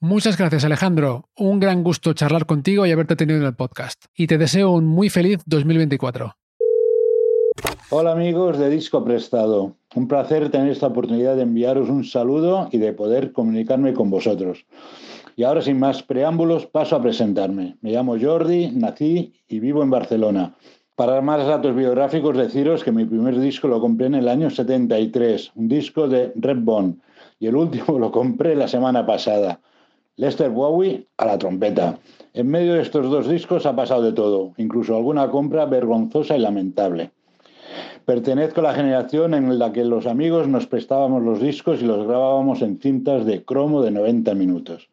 [0.00, 4.06] Muchas gracias Alejandro, un gran gusto charlar contigo y haberte tenido en el podcast.
[4.16, 6.34] Y te deseo un muy feliz 2024.
[7.90, 9.76] Hola amigos de Disco Prestado.
[9.94, 14.64] Un placer tener esta oportunidad de enviaros un saludo y de poder comunicarme con vosotros.
[15.36, 17.76] Y ahora sin más preámbulos paso a presentarme.
[17.80, 20.56] Me llamo Jordi, nací y vivo en Barcelona.
[20.94, 25.52] Para más datos biográficos deciros que mi primer disco lo compré en el año 73,
[25.54, 26.96] un disco de Red Bone,
[27.40, 29.58] y el último lo compré la semana pasada.
[30.16, 31.98] Lester Bowie a la trompeta.
[32.34, 36.40] En medio de estos dos discos ha pasado de todo, incluso alguna compra vergonzosa y
[36.40, 37.10] lamentable.
[38.04, 42.06] Pertenezco a la generación en la que los amigos nos prestábamos los discos y los
[42.06, 44.90] grabábamos en cintas de cromo de 90 minutos.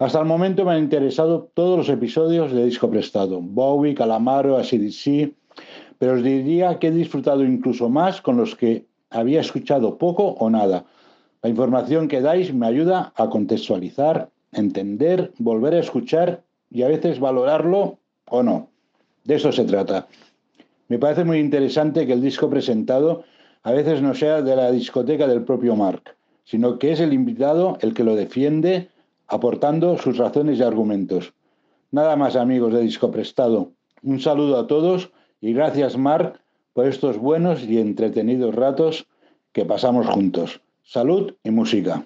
[0.00, 5.34] Hasta el momento me han interesado todos los episodios de Disco Prestado, Bowie, Calamaro, ACDC,
[5.98, 10.48] pero os diría que he disfrutado incluso más con los que había escuchado poco o
[10.48, 10.86] nada.
[11.42, 17.20] La información que dais me ayuda a contextualizar, entender, volver a escuchar y a veces
[17.20, 17.98] valorarlo
[18.30, 18.70] o no.
[19.24, 20.08] De eso se trata.
[20.88, 23.24] Me parece muy interesante que el disco presentado
[23.64, 27.76] a veces no sea de la discoteca del propio Mark, sino que es el invitado
[27.82, 28.88] el que lo defiende
[29.30, 31.32] aportando sus razones y argumentos.
[31.92, 33.72] Nada más amigos de Disco Prestado.
[34.02, 36.40] Un saludo a todos y gracias Mark
[36.72, 39.06] por estos buenos y entretenidos ratos
[39.52, 40.60] que pasamos juntos.
[40.82, 42.04] Salud y música.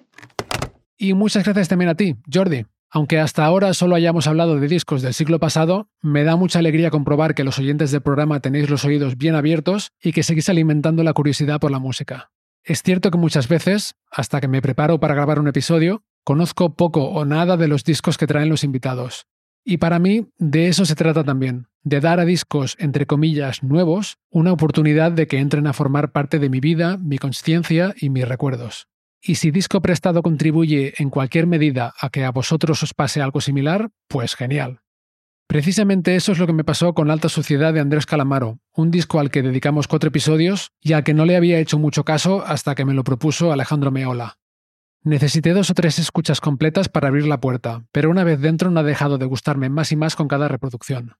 [0.97, 2.65] Y muchas gracias también a ti, Jordi.
[2.91, 6.91] Aunque hasta ahora solo hayamos hablado de discos del siglo pasado, me da mucha alegría
[6.91, 11.03] comprobar que los oyentes del programa tenéis los oídos bien abiertos y que seguís alimentando
[11.03, 12.31] la curiosidad por la música.
[12.63, 17.05] Es cierto que muchas veces, hasta que me preparo para grabar un episodio, conozco poco
[17.05, 19.27] o nada de los discos que traen los invitados.
[19.63, 24.17] Y para mí, de eso se trata también, de dar a discos, entre comillas, nuevos,
[24.29, 28.27] una oportunidad de que entren a formar parte de mi vida, mi conciencia y mis
[28.27, 28.87] recuerdos.
[29.21, 33.39] Y si Disco Prestado contribuye en cualquier medida a que a vosotros os pase algo
[33.39, 34.81] similar, pues genial.
[35.47, 39.19] Precisamente eso es lo que me pasó con Alta Sociedad de Andrés Calamaro, un disco
[39.19, 42.75] al que dedicamos cuatro episodios y al que no le había hecho mucho caso hasta
[42.75, 44.37] que me lo propuso Alejandro Meola.
[45.05, 48.79] Necesité dos o tres escuchas completas para abrir la puerta, pero una vez dentro no
[48.79, 51.13] ha dejado de gustarme más y más con cada reproducción.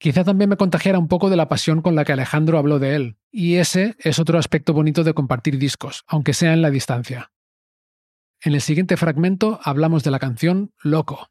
[0.00, 2.96] Quizá también me contagiara un poco de la pasión con la que Alejandro habló de
[2.96, 7.30] él, y ese es otro aspecto bonito de compartir discos, aunque sea en la distancia.
[8.42, 11.30] En el siguiente fragmento hablamos de la canción Loco.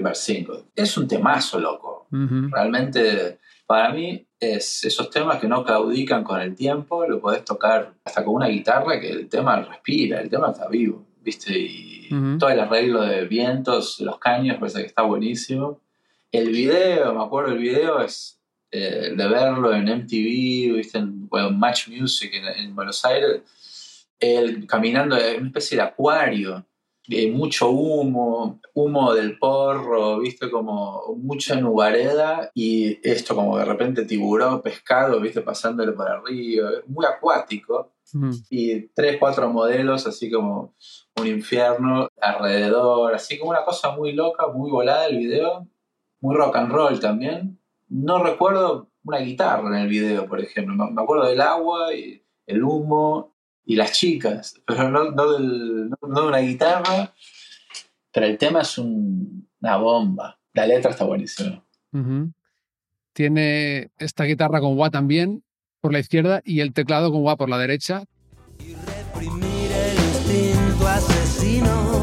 [0.00, 0.64] Primer single.
[0.74, 2.06] Es un temazo, loco.
[2.10, 7.92] Realmente, para mí, es esos temas que no claudican con el tiempo, lo podés tocar
[8.04, 11.56] hasta con una guitarra que el tema respira, el tema está vivo, ¿viste?
[11.56, 12.08] Y
[12.38, 15.80] todo el arreglo de vientos, los caños, parece que está buenísimo.
[16.32, 18.40] El video, me acuerdo, el video es
[18.72, 20.98] eh, de verlo en MTV, ¿viste?
[20.98, 23.42] En bueno, Match Music en, en Buenos Aires,
[24.18, 26.66] él caminando en una especie de acuario,
[27.10, 34.04] eh, mucho humo, humo del porro, viste, como mucha nubareda y esto como de repente
[34.04, 37.92] tiburón, pescado, viste, pasándole por arriba, muy acuático.
[38.48, 40.74] Y tres, cuatro modelos, así como
[41.20, 45.68] un infierno alrededor, así como una cosa muy loca, muy volada el video,
[46.20, 47.60] muy rock and roll también.
[47.88, 52.64] No recuerdo una guitarra en el video, por ejemplo, me acuerdo del agua y el
[52.64, 53.34] humo
[53.70, 57.14] y las chicas, pero no, no, del- no- no de una guitarra.
[58.12, 60.40] Pero el tema es un- una bomba.
[60.54, 61.62] La letra está buenísima.
[63.12, 65.44] Tiene esta guitarra con wah también
[65.80, 68.02] por la izquierda y el teclado con wah por la derecha.
[68.58, 71.99] Reprimir el instinto asesino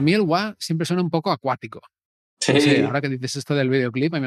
[0.00, 1.82] Para mí el wah siempre suena un poco acuático.
[2.40, 2.54] Sí.
[2.54, 4.26] No sé, ahora que dices esto del videoclip, a mí,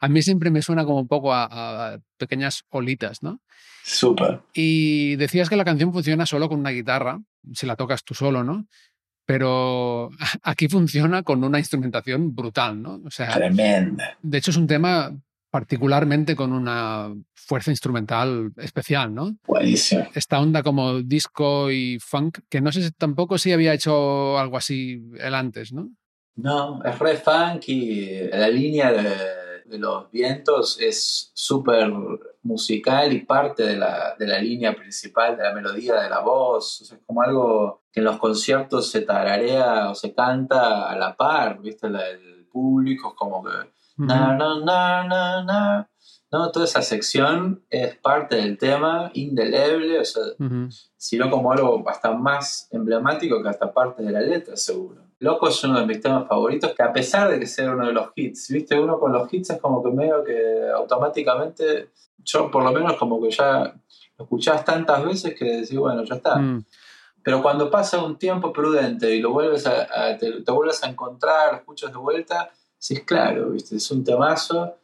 [0.00, 1.44] a mí siempre me suena como un poco a,
[1.92, 3.42] a pequeñas olitas, ¿no?
[3.84, 4.40] Súper.
[4.54, 7.20] Y decías que la canción funciona solo con una guitarra,
[7.52, 8.66] si la tocas tú solo, ¿no?
[9.26, 10.08] Pero
[10.42, 13.02] aquí funciona con una instrumentación brutal, ¿no?
[13.04, 14.16] O sea, Tremenda.
[14.22, 15.14] de hecho es un tema
[15.60, 19.38] particularmente con una fuerza instrumental especial, ¿no?
[19.46, 20.04] Buenísimo.
[20.14, 24.58] Esta onda como disco y funk, que no sé si tampoco si había hecho algo
[24.58, 25.88] así él antes, ¿no?
[26.34, 28.28] No, es re funky.
[28.32, 31.90] La línea de, de los vientos es súper
[32.42, 36.82] musical y parte de la, de la línea principal de la melodía de la voz.
[36.82, 40.96] O sea, es como algo que en los conciertos se tararea o se canta a
[40.98, 41.88] la par, ¿viste?
[41.88, 43.50] La- el público es como que.
[43.96, 45.88] Na, na, na, na, na.
[46.30, 46.50] ¿no?
[46.50, 50.68] Toda esa sección es parte del tema, indeleble, o sea, Ujú.
[50.96, 55.02] sino como algo hasta más emblemático que hasta parte de la letra, seguro.
[55.20, 57.92] Loco es uno de mis temas favoritos, que a pesar de que sea uno de
[57.92, 58.78] los hits, ¿viste?
[58.78, 61.90] Uno con los hits es como que medio que automáticamente,
[62.24, 63.74] yo por lo menos como que ya
[64.18, 66.36] lo escuchás tantas veces que decís, bueno, ya está.
[66.36, 66.64] Mm.
[67.22, 70.88] Pero cuando pasa un tiempo prudente y lo vuelves a, a- te, te vuelves a
[70.88, 73.76] encontrar, lo escuchas de vuelta, sí es claro, ¿viste?
[73.76, 74.74] Es un temazo.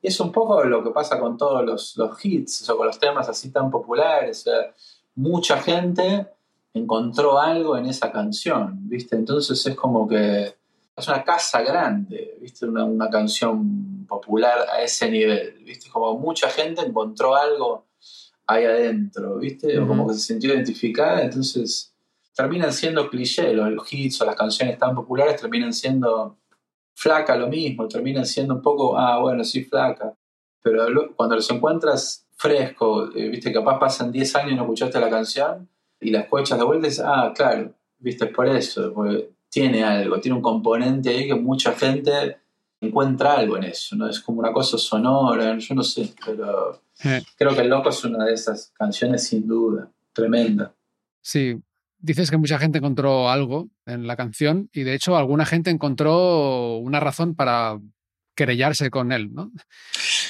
[0.00, 2.98] Y es un poco lo que pasa con todos los, los hits, o con los
[2.98, 4.40] temas así tan populares.
[4.40, 4.74] O sea,
[5.14, 6.26] mucha gente
[6.74, 9.16] encontró algo en esa canción, ¿viste?
[9.16, 10.54] Entonces es como que
[10.96, 12.66] es una casa grande, ¿viste?
[12.66, 15.88] Una, una canción popular a ese nivel, ¿viste?
[15.90, 17.86] Como mucha gente encontró algo
[18.46, 19.78] ahí adentro, ¿viste?
[19.78, 21.94] O como que se sintió identificada, entonces
[22.34, 26.38] terminan siendo clichés, los hits o las canciones tan populares terminan siendo
[26.94, 30.14] flaca lo mismo, terminan siendo un poco, ah, bueno, sí, flaca,
[30.62, 30.86] pero
[31.16, 35.68] cuando los encuentras fresco, eh, viste, capaz pasan 10 años y no escuchaste la canción
[36.00, 39.84] y la escuchas de vuelta y dices, ah, claro, viste, es por eso, porque tiene
[39.84, 42.38] algo, tiene un componente ahí que mucha gente
[42.80, 44.08] encuentra algo en eso, ¿no?
[44.08, 47.22] Es como una cosa sonora, yo no sé, pero Eh.
[47.36, 50.72] creo que El Loco es una de esas canciones sin duda, tremenda.
[51.20, 51.60] Sí,
[52.02, 56.76] dices que mucha gente encontró algo en la canción y de hecho alguna gente encontró
[56.76, 57.78] una razón para
[58.36, 59.50] querellarse con él, ¿no?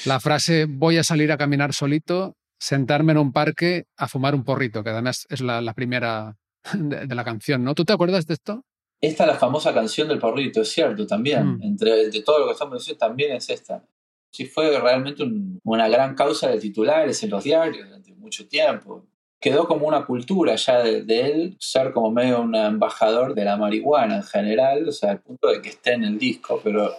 [0.05, 4.45] La frase voy a salir a caminar solito, sentarme en un parque a fumar un
[4.45, 6.37] porrito, que además es la, la primera
[6.75, 7.75] de, de la canción, ¿no?
[7.75, 8.65] ¿Tú te acuerdas de esto?
[9.01, 11.57] Esta es la famosa canción del porrito, es cierto, también.
[11.59, 11.63] Mm.
[11.63, 13.85] Entre, entre todo lo que estamos diciendo, también es esta.
[14.31, 19.07] Sí, fue realmente un- una gran causa de titulares en los diarios durante mucho tiempo.
[19.43, 24.17] Quedó como una cultura ya de, él ser como medio un embajador de la marihuana
[24.17, 26.95] en general, o sea, al punto de que esté en el disco, pero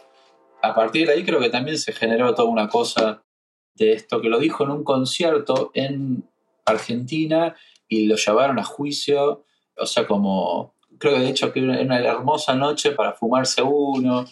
[0.61, 3.23] a partir de ahí creo que también se generó toda una cosa
[3.75, 6.29] de esto, que lo dijo en un concierto en
[6.65, 7.55] Argentina
[7.87, 9.45] y lo llevaron a juicio,
[9.77, 14.25] o sea, como, creo que de hecho que era una hermosa noche para fumarse uno,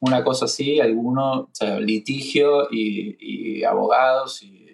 [0.00, 4.69] una cosa así, alguno, o sea, litigio y, y abogados, y,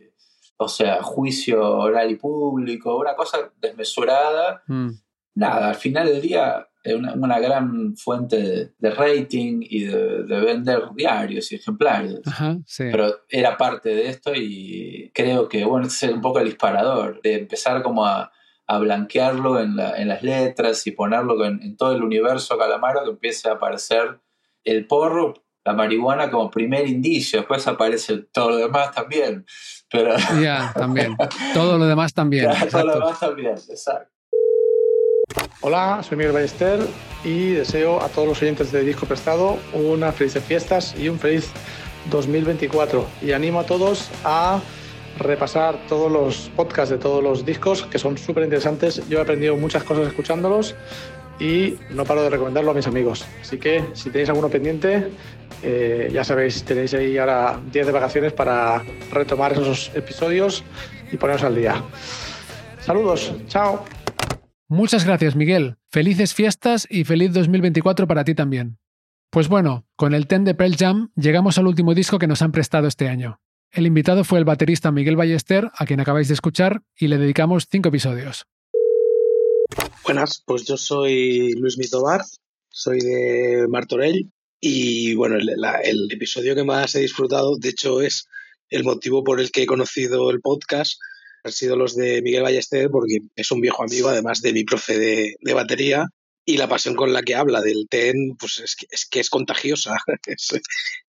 [0.58, 4.62] o sea, juicio oral y público, una cosa desmesurada.
[4.66, 4.90] Mm.
[5.34, 10.22] Nada, al final del día es una, una gran fuente de, de rating y de,
[10.22, 12.20] de vender diarios y ejemplares.
[12.26, 12.84] Ajá, sí.
[12.90, 17.34] Pero era parte de esto y creo que, bueno, es un poco el disparador, de
[17.40, 18.30] empezar como a,
[18.66, 23.04] a blanquearlo en, la- en las letras y ponerlo en, en todo el universo Calamaro,
[23.04, 24.20] que empiece a aparecer
[24.64, 25.34] el porro,
[25.64, 29.44] la marihuana como primer indicio, después aparece todo lo demás también.
[29.90, 31.16] Pero Ya, también.
[31.54, 32.46] Todo lo demás también.
[32.50, 32.92] todo lo exacto.
[32.92, 34.10] demás también, exacto.
[35.60, 36.80] Hola, soy Miguel Ballester
[37.24, 41.50] y deseo a todos los oyentes de Disco Prestado unas felices fiestas y un feliz
[42.10, 43.04] 2024.
[43.22, 44.60] Y animo a todos a
[45.18, 49.06] repasar todos los podcasts de todos los discos que son súper interesantes.
[49.08, 50.74] Yo he aprendido muchas cosas escuchándolos
[51.38, 53.26] y no paro de recomendarlo a mis amigos.
[53.40, 55.08] Así que si tenéis alguno pendiente,
[55.62, 58.82] eh, ya sabéis, tenéis ahí ahora días de vacaciones para
[59.12, 60.64] retomar esos episodios
[61.10, 61.82] y poneros al día.
[62.80, 63.84] Saludos, chao.
[64.68, 65.76] Muchas gracias, Miguel.
[65.90, 68.78] Felices fiestas y feliz 2024 para ti también.
[69.30, 72.52] Pues bueno, con el Ten de Pearl Jam llegamos al último disco que nos han
[72.52, 73.40] prestado este año.
[73.70, 77.66] El invitado fue el baterista Miguel Ballester, a quien acabáis de escuchar, y le dedicamos
[77.70, 78.46] cinco episodios.
[80.04, 82.22] Buenas, pues yo soy Luis Mitobar,
[82.68, 88.26] soy de Martorell y bueno, el, episodio que más he disfrutado, de hecho, es
[88.70, 90.94] el motivo por el que he conocido el podcast,
[91.44, 94.98] han sido los de Miguel Ballester porque es un viejo amigo, además de mi profe
[94.98, 96.06] de, de batería
[96.44, 99.30] y la pasión con la que habla del TEN, pues es que es, que es
[99.30, 99.96] contagiosa.
[100.26, 100.60] Es-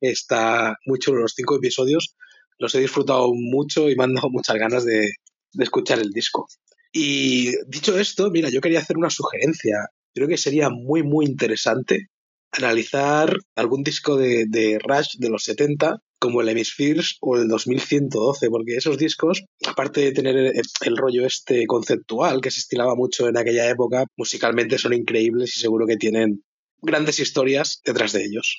[0.01, 2.15] está muy chulo los cinco episodios,
[2.57, 5.11] los he disfrutado mucho y me han dado muchas ganas de,
[5.53, 6.47] de escuchar el disco.
[6.99, 9.85] Y dicho esto, mira, yo quería hacer una sugerencia.
[10.15, 12.07] Creo que sería muy, muy interesante
[12.51, 18.49] analizar algún disco de, de Rush de los 70, como el Hemispheres o el 2112,
[18.49, 20.53] porque esos discos, aparte de tener el,
[20.85, 25.59] el rollo este conceptual que se estilaba mucho en aquella época, musicalmente son increíbles y
[25.59, 26.43] seguro que tienen
[26.81, 28.57] grandes historias detrás de ellos.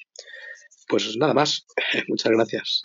[0.87, 1.67] Pues nada más,
[2.07, 2.83] muchas gracias.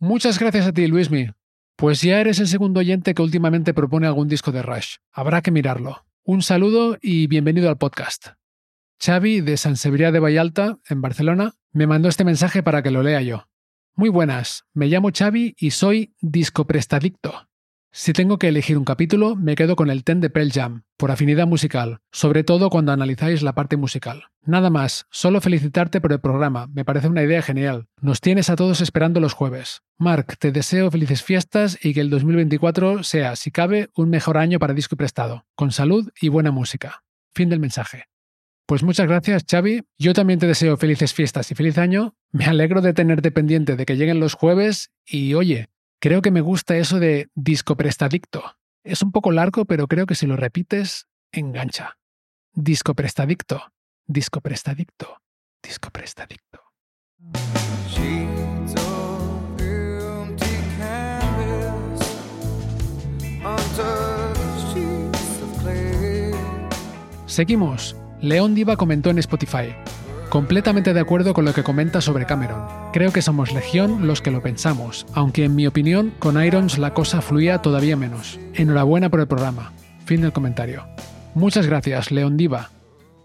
[0.00, 1.28] Muchas gracias a ti, Luismi.
[1.76, 4.96] Pues ya eres el segundo oyente que últimamente propone algún disco de Rush.
[5.12, 6.06] Habrá que mirarlo.
[6.24, 8.28] Un saludo y bienvenido al podcast.
[8.98, 13.02] Xavi, de San Cebrià de Vallalta, en Barcelona, me mandó este mensaje para que lo
[13.02, 13.46] lea yo.
[13.94, 17.46] Muy buenas, me llamo Xavi y soy discoprestadicto.
[17.98, 21.10] Si tengo que elegir un capítulo, me quedo con el Ten de Pearl Jam, por
[21.10, 24.24] afinidad musical, sobre todo cuando analizáis la parte musical.
[24.44, 27.88] Nada más, solo felicitarte por el programa, me parece una idea genial.
[28.02, 29.80] Nos tienes a todos esperando los jueves.
[29.96, 34.58] Mark, te deseo felices fiestas y que el 2024 sea, si cabe, un mejor año
[34.58, 37.02] para disco y prestado, con salud y buena música.
[37.34, 38.04] Fin del mensaje.
[38.66, 39.84] Pues muchas gracias, Xavi.
[39.96, 42.14] Yo también te deseo felices fiestas y feliz año.
[42.30, 45.70] Me alegro de tenerte pendiente de que lleguen los jueves y oye,
[46.00, 48.42] creo que me gusta eso de disco prestadicto.
[48.84, 51.98] Es un poco largo, pero creo que si lo repites, engancha.
[52.52, 53.72] Disco prestadicto,
[54.06, 55.20] disco prestadicto,
[55.62, 56.62] disco prestadicto.
[67.26, 67.96] Seguimos.
[68.20, 69.74] León Diva comentó en Spotify.
[70.28, 72.66] Completamente de acuerdo con lo que comenta sobre Cameron.
[72.92, 76.94] Creo que somos Legión los que lo pensamos, aunque en mi opinión con Irons la
[76.94, 78.38] cosa fluía todavía menos.
[78.54, 79.72] Enhorabuena por el programa.
[80.04, 80.84] Fin del comentario.
[81.34, 82.70] Muchas gracias, León Diva.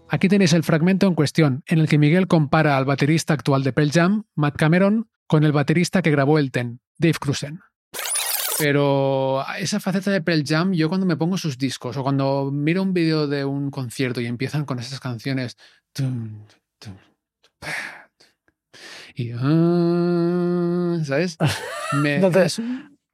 [0.08, 3.72] Aquí tenéis el fragmento en cuestión, en el que Miguel compara al baterista actual de
[3.72, 7.60] Pearl Jam, Matt Cameron, con el baterista que grabó el Ten, Dave Cruzen.
[8.58, 12.82] Pero esa faceta de Pearl Jam, yo cuando me pongo sus discos o cuando miro
[12.82, 15.56] un vídeo de un concierto y empiezan con esas canciones.
[19.14, 19.32] Y.
[19.36, 21.36] ah, ¿Sabes?
[22.02, 22.60] Me, No te- es-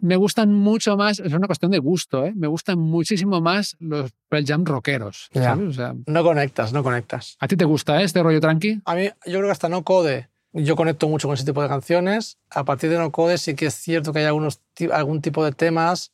[0.01, 1.19] me gustan mucho más.
[1.19, 2.33] Es una cuestión de gusto, ¿eh?
[2.37, 5.29] Me gustan muchísimo más los Pearl Jam rockeros.
[5.35, 5.69] ¿sabes?
[5.71, 7.37] O sea, No conectas, no conectas.
[7.41, 8.81] ¿A ti te gusta eh, este rollo tranqui?
[8.85, 10.29] A mí, yo creo que hasta no code.
[10.53, 12.39] Yo conecto mucho con ese tipo de canciones.
[12.51, 14.61] A partir de no code sí que es cierto que hay algunos,
[14.93, 16.13] algún tipo de temas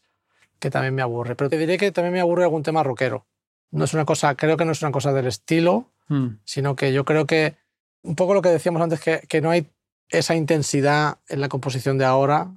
[0.61, 1.37] que también me aburre.
[1.37, 3.27] Pero te diré que también me aburre algún tema rockero.
[3.71, 6.37] No es una cosa, creo que no es una cosa del estilo, Mm.
[6.45, 7.57] sino que yo creo que
[8.05, 9.67] un poco lo que decíamos antes, que, que no hay
[10.09, 12.53] esa intensidad en la composición de ahora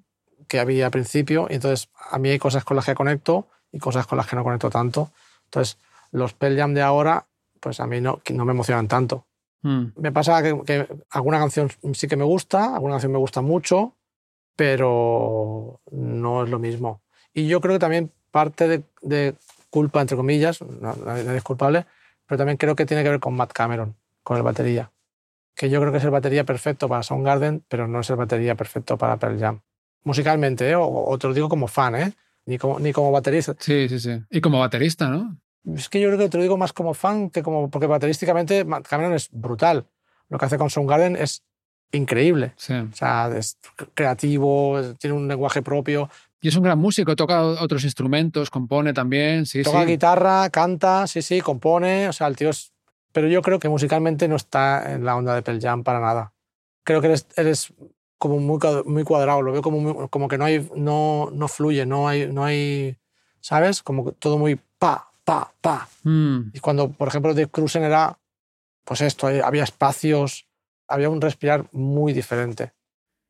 [0.47, 1.47] que había al principio.
[1.49, 4.35] Y entonces a mí hay cosas con las que conecto y cosas con las que
[4.35, 5.11] no conecto tanto.
[5.45, 5.77] Entonces
[6.11, 7.25] los Pearl Jam de ahora,
[7.59, 9.25] pues a mí no, no me emocionan tanto.
[9.61, 9.85] Mm.
[9.95, 13.93] Me pasa que, que alguna canción sí que me gusta, alguna canción me gusta mucho,
[14.55, 17.01] pero no es lo mismo.
[17.33, 19.35] Y yo creo que también parte de, de
[19.69, 21.85] culpa, entre comillas, nadie es culpable,
[22.25, 24.91] pero también creo que tiene que ver con Matt Cameron, con el batería.
[25.57, 28.55] Que yo creo que es el batería perfecto para Soundgarden, pero no es el batería
[28.55, 29.61] perfecto para Pearl Jam.
[30.03, 30.75] Musicalmente, ¿eh?
[30.75, 32.13] o, o te lo digo como fan, ¿eh?
[32.47, 33.55] ni, como, ni como baterista.
[33.59, 34.21] Sí, sí, sí.
[34.31, 35.37] Y como baterista, ¿no?
[35.75, 37.69] Es que yo creo que te lo digo más como fan que como.
[37.69, 39.85] Porque baterísticamente Cameron es brutal.
[40.29, 41.43] Lo que hace con Soundgarden es
[41.91, 42.53] increíble.
[42.55, 42.73] Sí.
[42.73, 43.57] O sea, es
[43.93, 46.09] creativo, tiene un lenguaje propio.
[46.39, 49.87] Y es un gran músico, toca otros instrumentos, compone también, sí, Toca sí.
[49.87, 52.07] guitarra, canta, sí, sí, compone.
[52.07, 52.71] O sea, el tío es.
[53.11, 56.33] Pero yo creo que musicalmente no está en la onda de Pearl Jam para nada.
[56.83, 57.73] Creo que eres, eres
[58.17, 59.41] como muy, muy cuadrado.
[59.41, 62.97] Lo veo como, muy- como que no, hay, no, no fluye, no hay, no hay.
[63.39, 63.81] ¿Sabes?
[63.83, 65.87] Como todo muy pa, pa, pa.
[66.03, 66.51] Mm.
[66.53, 68.19] Y cuando, por ejemplo, Dave Cruisen era,
[68.83, 70.47] pues esto, había espacios,
[70.87, 72.73] había un respirar muy diferente.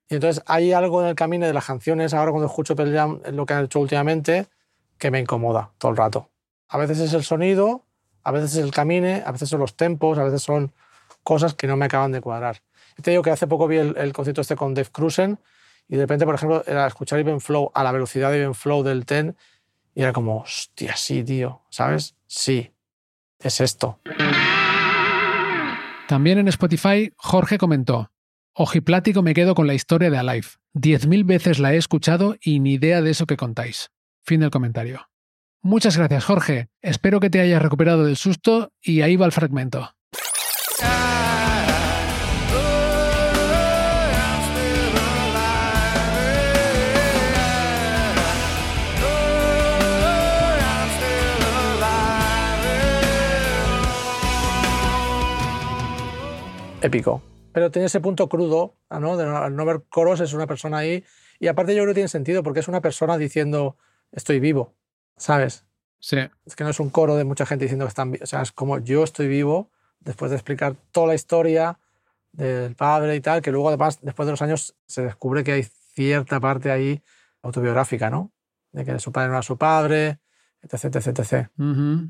[0.09, 3.21] Y entonces hay algo en el camino de las canciones, ahora cuando escucho Pearl Jam,
[3.33, 4.47] lo que han hecho últimamente,
[4.97, 6.29] que me incomoda todo el rato.
[6.69, 7.85] A veces es el sonido,
[8.27, 10.73] a veces es el camine, a veces son los tempos, a veces son
[11.23, 12.61] cosas que no me acaban de cuadrar.
[13.01, 15.39] Te digo que hace poco vi el, concierto este con Dave Cruisen
[15.87, 18.83] y de repente, por ejemplo, era escuchar Even Flow a la velocidad de Even Flow
[18.83, 19.37] del Ten
[19.95, 22.15] y era como, hostia, sí, tío, ¿sabes?
[22.25, 22.73] Sí,
[23.39, 24.01] es esto.
[26.09, 28.11] También en Spotify, Jorge comentó:
[28.51, 30.47] Ojiplático me quedo con la historia de Alive.
[30.73, 33.89] Diez mil veces la he escuchado y ni idea de eso que contáis.
[34.21, 35.07] Fin del comentario.
[35.67, 36.69] Muchas gracias, Jorge.
[36.81, 39.89] Espero que te hayas recuperado del susto y ahí va el fragmento.
[56.79, 57.21] épico.
[57.51, 59.17] Pero tiene ese punto crudo, ¿no?
[59.17, 61.03] De no, al no ver coros es una persona ahí.
[61.41, 63.75] Y aparte yo creo que tiene sentido porque es una persona diciendo
[64.13, 64.77] estoy vivo,
[65.17, 65.65] ¿sabes?
[65.99, 66.17] Sí.
[66.45, 68.23] Es que no es un coro de mucha gente diciendo que están vivos.
[68.23, 71.79] O sea, es como yo estoy vivo después de explicar toda la historia
[72.31, 75.63] del padre y tal, que luego además, después de los años, se descubre que hay
[75.63, 77.01] cierta parte ahí
[77.41, 78.31] autobiográfica, ¿no?
[78.71, 80.19] De que su padre no era su padre,
[80.61, 81.49] etc, etc, etc.
[81.57, 82.09] Ujú.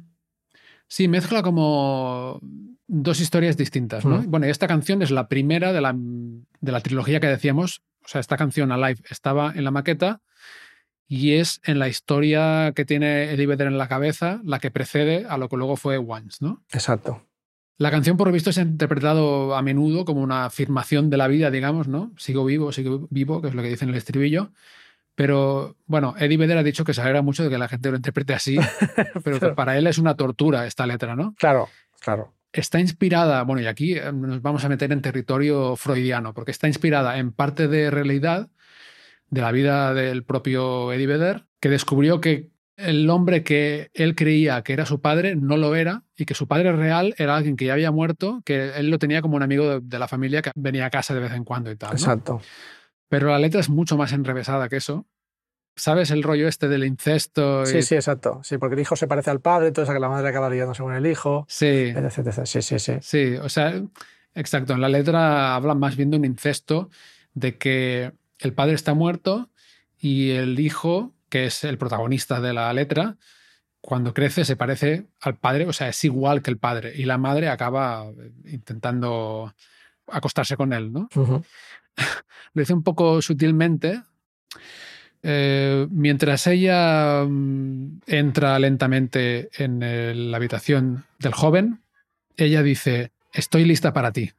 [0.88, 2.40] Sí, mezcla como
[2.88, 4.22] dos historias distintas, ¿no?
[4.22, 4.32] Mm.
[4.32, 7.82] Bueno, y esta canción es la primera de la, de la trilogía que decíamos.
[8.04, 10.22] O sea, esta canción Alive estaba en la maqueta
[11.08, 15.26] y es en la historia que tiene Eddie Vedder en la cabeza la que precede
[15.28, 16.64] a lo que luego fue Once, ¿no?
[16.72, 17.24] Exacto.
[17.78, 21.28] La canción, por lo visto, se ha interpretado a menudo como una afirmación de la
[21.28, 22.12] vida, digamos, ¿no?
[22.18, 24.52] Sigo vivo, sigo vivo, que es lo que dice en el estribillo.
[25.14, 27.98] Pero bueno, Eddie Vedder ha dicho que se alegra mucho de que la gente lo
[27.98, 28.58] interprete así,
[29.24, 31.36] pero que para él es una tortura esta letra, ¿no?
[31.38, 32.34] Claro, claro.
[32.52, 36.68] Está inspirada, bueno, y aquí eh, nos vamos a meter en territorio freudiano, porque está
[36.68, 38.50] inspirada en parte de realidad
[39.30, 44.62] de la vida del propio Eddie Vedder, que descubrió que el hombre que él creía
[44.62, 47.66] que era su padre no lo era y que su padre real era alguien que
[47.66, 50.52] ya había muerto, que él lo tenía como un amigo de, de la familia que
[50.56, 51.90] venía a casa de vez en cuando y tal.
[51.92, 51.96] ¿no?
[51.96, 52.42] Exacto.
[53.10, 55.08] Pero la letra es mucho más enrevesada que eso.
[55.76, 57.64] ¿Sabes el rollo este del incesto?
[57.64, 58.42] y- Sí, sí, exacto.
[58.44, 60.82] Sí, porque el hijo se parece al padre, entonces a que la madre acaba liándose
[60.84, 61.46] con el hijo.
[61.50, 61.66] Sí.
[61.96, 62.46] etc, etc.
[62.46, 62.94] Sí, sí, sí.
[63.02, 63.82] Sí, o sea,
[64.36, 64.74] exacto.
[64.74, 66.90] En la letra habla más bien de un incesto,
[67.34, 69.50] de que el padre está muerto
[70.00, 73.18] y el hijo, que es el protagonista de la letra,
[73.82, 76.94] cuando crece se parece al padre, o sea, es igual que el padre.
[76.96, 78.06] Y la madre acaba
[78.46, 79.54] intentando
[80.08, 81.08] acostarse con él, ¿no?
[82.54, 84.02] Lo dice un poco sutilmente.
[85.24, 91.82] Eh, mientras ella mm, entra lentamente en el- la habitación del joven,
[92.36, 94.32] ella dice, estoy lista para ti.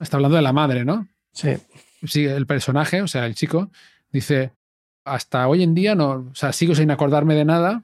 [0.00, 1.08] Está hablando de la madre, ¿no?
[1.32, 1.56] Sí.
[2.04, 3.70] Sí, el personaje, o sea, el chico,
[4.12, 4.52] dice,
[5.04, 7.82] hasta hoy en día no, o sea, sigo sin acordarme de nada,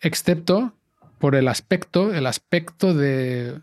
[0.00, 0.72] excepto
[1.18, 3.60] por el aspecto, el aspecto de,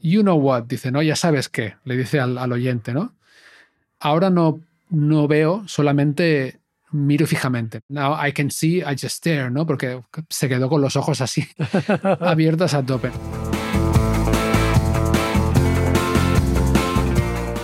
[0.00, 1.02] you know what, dice, ¿no?
[1.02, 3.14] Ya sabes qué, le dice al, oyente, ¿no?
[3.98, 6.60] Ahora no, no veo, solamente
[6.92, 7.80] miro fijamente.
[7.88, 9.66] Now I can see, I just stare, ¿no?
[9.66, 11.46] Porque se quedó con los ojos así,
[12.20, 13.10] abiertos a tope.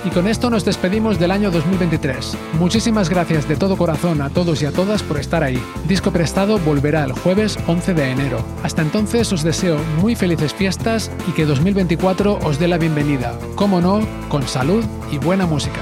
[0.07, 2.37] Y con esto nos despedimos del año 2023.
[2.61, 5.61] Muchísimas gracias de todo corazón a todos y a todas por estar ahí.
[5.89, 8.39] Disco Prestado volverá el jueves 11 de enero.
[8.63, 13.81] Hasta entonces os deseo muy felices fiestas y que 2024 os dé la bienvenida, como
[13.81, 15.81] no, con salud y buena música.